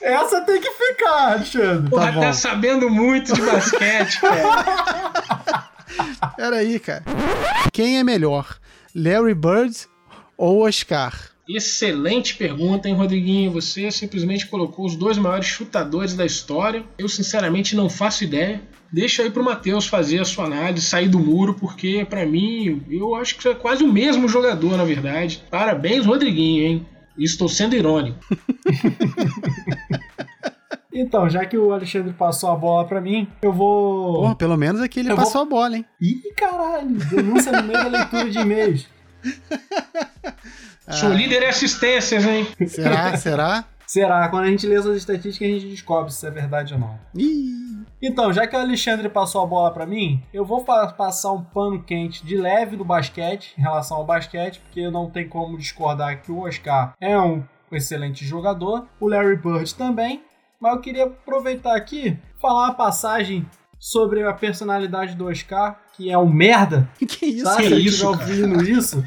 [0.00, 1.90] Essa tem que ficar, Alexandre.
[1.90, 5.70] Porra, tá, tá sabendo muito de basquete, cara.
[6.36, 7.04] Peraí, cara.
[7.72, 8.58] Quem é melhor,
[8.94, 9.76] Larry Bird
[10.36, 11.32] ou Oscar?
[11.48, 13.50] Excelente pergunta, hein, Rodriguinho?
[13.50, 16.84] Você simplesmente colocou os dois maiores chutadores da história.
[16.96, 18.62] Eu, sinceramente, não faço ideia.
[18.92, 23.14] Deixa aí pro Matheus fazer a sua análise, sair do muro, porque para mim, eu
[23.14, 25.42] acho que é quase o mesmo jogador, na verdade.
[25.50, 26.86] Parabéns, Rodriguinho, hein?
[27.18, 28.18] Estou sendo irônico.
[30.94, 34.28] Então, já que o Alexandre passou a bola para mim, eu vou.
[34.28, 35.58] Pô, pelo menos aqui ele eu passou vou...
[35.58, 35.86] a bola, hein?
[35.98, 38.86] Ih, caralho, denúncia no meio da leitura de e-mails.
[40.90, 41.14] Sou ah.
[41.14, 42.46] líder em assistências, hein?
[42.66, 43.16] Será?
[43.16, 43.64] Será?
[43.92, 44.26] Será?
[44.30, 46.98] Quando a gente lê as estatísticas, a gente descobre se é verdade ou não.
[47.14, 47.84] Ih.
[48.00, 51.82] Então, já que o Alexandre passou a bola para mim, eu vou passar um pano
[51.82, 56.32] quente de leve do basquete, em relação ao basquete, porque não tem como discordar que
[56.32, 60.24] o Oscar é um excelente jogador, o Larry Bird também,
[60.58, 63.46] mas eu queria aproveitar aqui falar uma passagem
[63.78, 66.88] sobre a personalidade do Oscar que é um merda.
[67.06, 67.44] Que isso?
[67.44, 67.68] Sabe?
[67.68, 68.30] que isso, estiver cara?
[68.30, 69.04] ouvindo isso.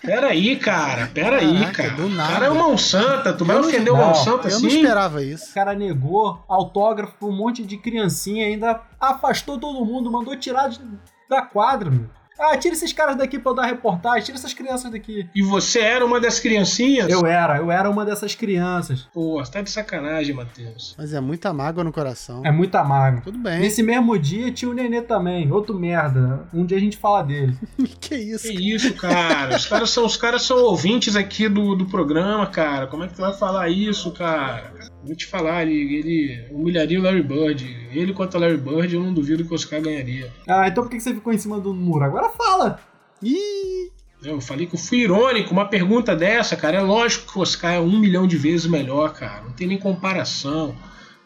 [0.00, 1.90] Peraí, cara, peraí, Caraca, cara.
[1.90, 2.32] do O nada.
[2.32, 4.66] cara é o mão santa, tu vai Eu não- ofender o mão santa Eu não
[4.68, 4.76] assim?
[4.78, 5.50] esperava isso.
[5.50, 10.68] O cara negou autógrafo pra um monte de criancinha, ainda afastou todo mundo, mandou tirar
[10.68, 10.80] de-
[11.28, 12.08] da quadra, meu.
[12.38, 15.28] Ah, tira esses caras daqui pra eu dar reportagem, tira essas crianças daqui.
[15.34, 17.08] E você era uma das criancinhas?
[17.08, 19.08] Eu era, eu era uma dessas crianças.
[19.12, 20.94] Pô, você tá de sacanagem, Matheus.
[20.98, 22.42] Mas é muita mágoa no coração.
[22.44, 23.22] É muito amargo.
[23.22, 23.60] Tudo bem.
[23.60, 26.48] Nesse mesmo dia tinha o Nenê também, outro merda.
[26.52, 27.56] Um dia a gente fala dele.
[28.00, 28.48] que isso?
[28.48, 29.56] Que isso, cara?
[29.56, 32.86] Os caras são, os caras são ouvintes aqui do, do programa, cara.
[32.86, 34.91] Como é que tu vai falar isso, cara?
[35.04, 37.88] Vou te falar, ele, ele humilharia o Larry Bird.
[37.92, 40.32] Ele contra o Larry Bird, eu não duvido que o Oscar ganharia.
[40.48, 42.04] Ah, então por que você ficou em cima do muro?
[42.04, 42.80] Agora fala!
[43.22, 43.90] Ih,
[44.24, 46.78] Eu falei que eu fui irônico, uma pergunta dessa, cara.
[46.78, 49.42] É lógico que o Oscar é um milhão de vezes melhor, cara.
[49.42, 50.74] Não tem nem comparação.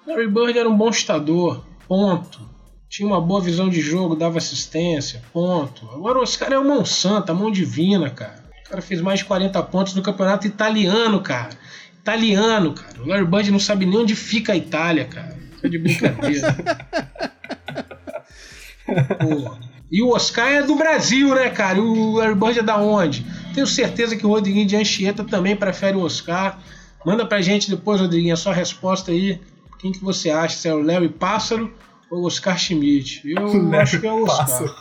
[0.06, 2.40] Larry Bird era um bom chutador, ponto.
[2.88, 5.86] Tinha uma boa visão de jogo, dava assistência, ponto.
[5.90, 8.44] Agora o Oscar é uma mão santa, mão divina, cara.
[8.64, 11.50] O cara fez mais de 40 pontos no campeonato italiano, cara.
[12.06, 13.02] Italiano, cara.
[13.02, 15.36] O Larry Bird não sabe nem onde fica a Itália, cara.
[15.60, 16.56] Tá de brincadeira.
[18.86, 19.56] Pô.
[19.90, 21.78] E o Oscar é do Brasil, né, cara?
[21.78, 23.26] E o Larry Bird é da onde?
[23.52, 26.60] Tenho certeza que o Rodriguinho de Anchieta também prefere o Oscar.
[27.04, 29.40] Manda pra gente depois, Rodriguinho, a sua resposta aí.
[29.80, 30.56] Quem que você acha?
[30.56, 31.72] Se é o Larry Pássaro
[32.10, 33.22] ou o Oscar Schmidt?
[33.24, 34.46] Eu Larry acho que é o Oscar.
[34.46, 34.74] Pássaro.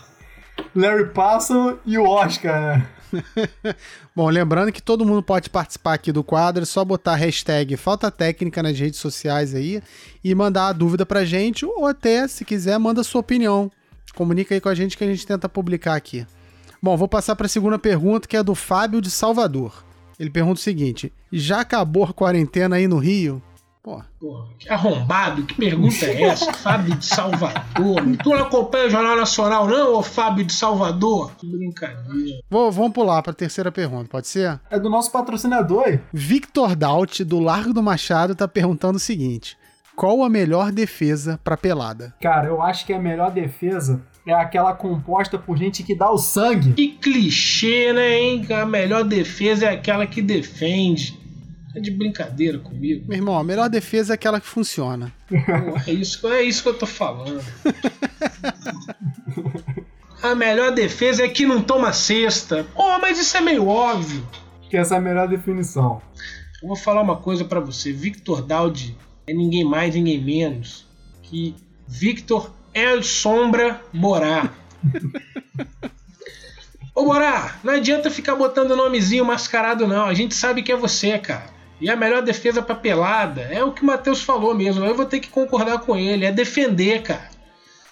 [0.76, 2.88] Larry Passam e o Oscar, né?
[4.16, 7.78] Bom, lembrando que todo mundo pode participar aqui do quadro, é só botar a hashtag
[7.78, 9.82] Falta Técnica nas redes sociais aí
[10.24, 13.72] e mandar a dúvida pra gente, ou até, se quiser, manda sua opinião.
[14.16, 16.26] Comunica aí com a gente que a gente tenta publicar aqui.
[16.82, 19.84] Bom, vou passar para a segunda pergunta, que é do Fábio de Salvador.
[20.20, 23.42] Ele pergunta o seguinte: já acabou a quarentena aí no Rio?
[23.86, 26.52] Pô, Porra, que arrombado, que pergunta é essa?
[26.58, 28.02] Fábio de Salvador.
[28.24, 31.36] Tu não acompanha o Jornal Nacional, não, ô Fábio de Salvador?
[31.38, 32.40] Que brincadeira.
[32.50, 34.60] vou, vamos pular para a terceira pergunta, pode ser?
[34.72, 36.00] É do nosso patrocinador.
[36.12, 39.56] Victor Daut, do Largo do Machado, tá perguntando o seguinte:
[39.96, 42.16] qual a melhor defesa para pelada?
[42.20, 46.18] Cara, eu acho que a melhor defesa é aquela composta por gente que dá o
[46.18, 46.74] sangue.
[46.74, 48.48] Que clichê, né, hein?
[48.52, 51.24] A melhor defesa é aquela que defende.
[51.76, 53.06] É de brincadeira comigo.
[53.08, 55.12] Meu irmão, a melhor defesa é aquela que funciona.
[55.86, 57.44] É, isso, é isso que eu tô falando.
[60.24, 62.66] A melhor defesa é que não toma cesta.
[62.74, 64.26] Pô, mas isso é meio óbvio.
[64.70, 66.02] Que essa é a melhor definição.
[66.62, 67.92] Eu vou falar uma coisa pra você.
[67.92, 68.98] Victor Daudi
[69.28, 70.88] é ninguém mais, ninguém menos
[71.22, 71.56] que
[71.88, 74.50] Victor El Sombra Borá.
[76.96, 80.06] Ô Borá, não adianta ficar botando nomezinho mascarado não.
[80.06, 81.55] A gente sabe que é você, cara.
[81.80, 84.86] E a melhor defesa pra pelada é o que o Matheus falou mesmo.
[84.86, 86.26] Eu vou ter que concordar com ele.
[86.26, 87.30] É defender, cara.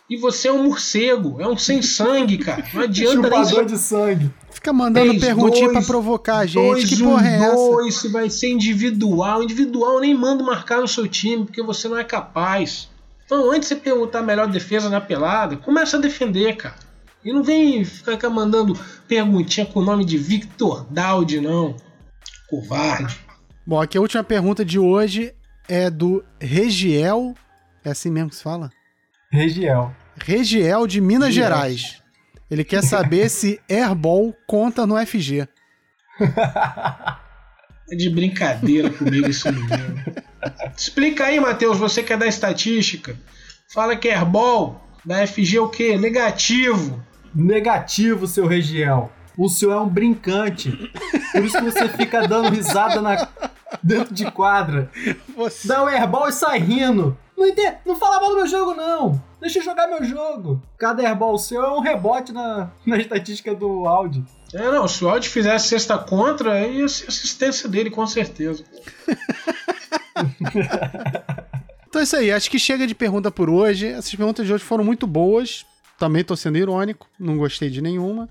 [0.09, 1.41] E você é um morcego.
[1.41, 2.63] É um sem sangue, cara.
[2.73, 4.31] Não adianta nem Chupador de sangue.
[4.51, 6.55] Fica mandando Três, perguntinha dois, pra provocar a gente.
[6.55, 7.55] Dois, que um, porra é essa?
[7.55, 9.43] dois, se vai ser individual.
[9.43, 12.89] Individual eu nem mando marcar no seu time, porque você não é capaz.
[13.25, 16.75] Então, antes de você perguntar a melhor defesa na pelada, começa a defender, cara.
[17.25, 18.77] E não vem ficar mandando
[19.07, 21.75] perguntinha com o nome de Victor Daudi, não.
[22.49, 23.17] Covarde.
[23.65, 25.33] Bom, aqui a última pergunta de hoje
[25.69, 27.33] é do Regiel.
[27.83, 28.69] É assim mesmo que se fala?
[29.31, 29.95] Regiel.
[30.17, 31.45] Regiel de Minas Regiel.
[31.45, 32.03] Gerais.
[32.51, 35.47] Ele quer saber se Airball conta no FG.
[37.91, 40.01] É de brincadeira comigo esse menino.
[40.75, 43.15] Explica aí, Matheus, você que é da estatística.
[43.73, 45.97] Fala que Airball da FG é o quê?
[45.97, 47.03] Negativo.
[47.35, 49.11] Negativo, seu Regiel.
[49.37, 50.71] O senhor é um brincante.
[51.33, 53.27] Por isso que você fica dando risada na...
[53.81, 54.91] dentro de quadra.
[55.35, 55.67] Você...
[55.67, 57.17] Dá o airball e sai rindo.
[57.35, 57.77] Não, entende?
[57.85, 59.21] não fala mal do meu jogo, não.
[59.41, 60.61] Deixa eu jogar meu jogo.
[60.77, 64.23] Cada airball seu é um rebote na, na estatística do Audi.
[64.53, 68.63] É, não, se o Audi fizesse sexta contra, ia ser assistência dele, com certeza.
[71.93, 73.85] Então é isso aí, acho que chega de pergunta por hoje.
[73.85, 75.63] Essas perguntas de hoje foram muito boas.
[75.99, 78.27] Também tô sendo irônico, não gostei de nenhuma.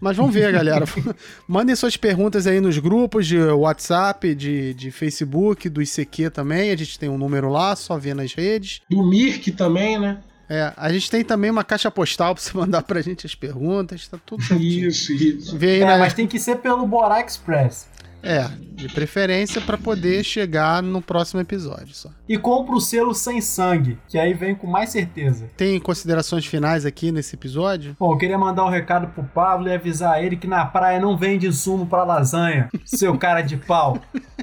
[0.00, 0.84] Mas vamos ver, galera.
[1.46, 6.70] Mandem suas perguntas aí nos grupos de WhatsApp, de, de Facebook, do ICQ também.
[6.70, 8.80] A gente tem um número lá, só ver nas redes.
[8.88, 10.18] Do Mirk também, né?
[10.48, 14.08] É, a gente tem também uma caixa postal pra você mandar pra gente as perguntas,
[14.08, 14.88] tá tudo certinho.
[14.88, 15.58] Isso, isso.
[15.58, 15.98] Vê aí É, na...
[15.98, 17.86] mas tem que ser pelo Borá Express.
[18.22, 22.10] É, de preferência para poder chegar no próximo episódio só.
[22.28, 25.50] E compra o selo sem sangue, que aí vem com mais certeza.
[25.56, 27.96] Tem considerações finais aqui nesse episódio?
[27.98, 31.16] Bom, eu queria mandar um recado pro Pablo e avisar ele que na praia não
[31.16, 33.98] vende insumo pra lasanha, seu cara de pau.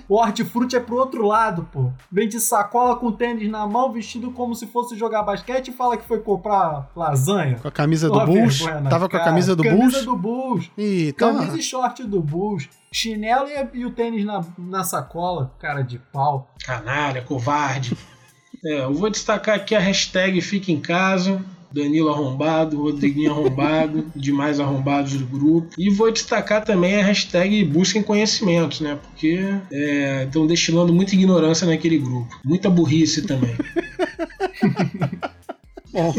[0.07, 1.91] O hortifruti é pro outro lado, pô.
[2.11, 6.07] Vende sacola com tênis na mão, vestido como se fosse jogar basquete e fala que
[6.07, 7.57] foi comprar lasanha.
[7.59, 8.59] Com a camisa do Bulls?
[8.59, 10.05] vergonha Tava com a camisa do Camisa Bulls?
[10.05, 10.71] do Bulls.
[10.77, 12.69] Ih, então, Camisa e short do Bulls.
[12.91, 16.53] Chinelo e, e o tênis na, na sacola, cara de pau.
[16.63, 17.95] Canalha, covarde.
[18.63, 21.43] É, eu vou destacar aqui a hashtag Fica em Casa.
[21.71, 25.69] Danilo arrombado, Rodriguinho arrombado, demais arrombados do grupo.
[25.77, 28.97] E vou destacar também a hashtag Busquem Conhecimentos, né?
[29.01, 29.43] Porque
[30.25, 32.39] estão destilando muita ignorância naquele grupo.
[32.45, 33.53] Muita burrice também.
[35.95, 36.13] Bom,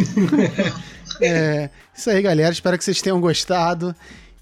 [1.20, 2.50] é, isso aí, galera.
[2.50, 3.94] Espero que vocês tenham gostado.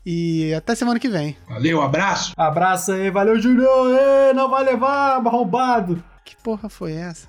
[0.06, 1.36] E até semana que vem.
[1.48, 2.32] Valeu, abraço!
[2.36, 3.36] Abraço aí, valeu!
[3.36, 6.02] Ê, Não vai levar, arrombado!
[6.24, 7.28] Que porra foi essa?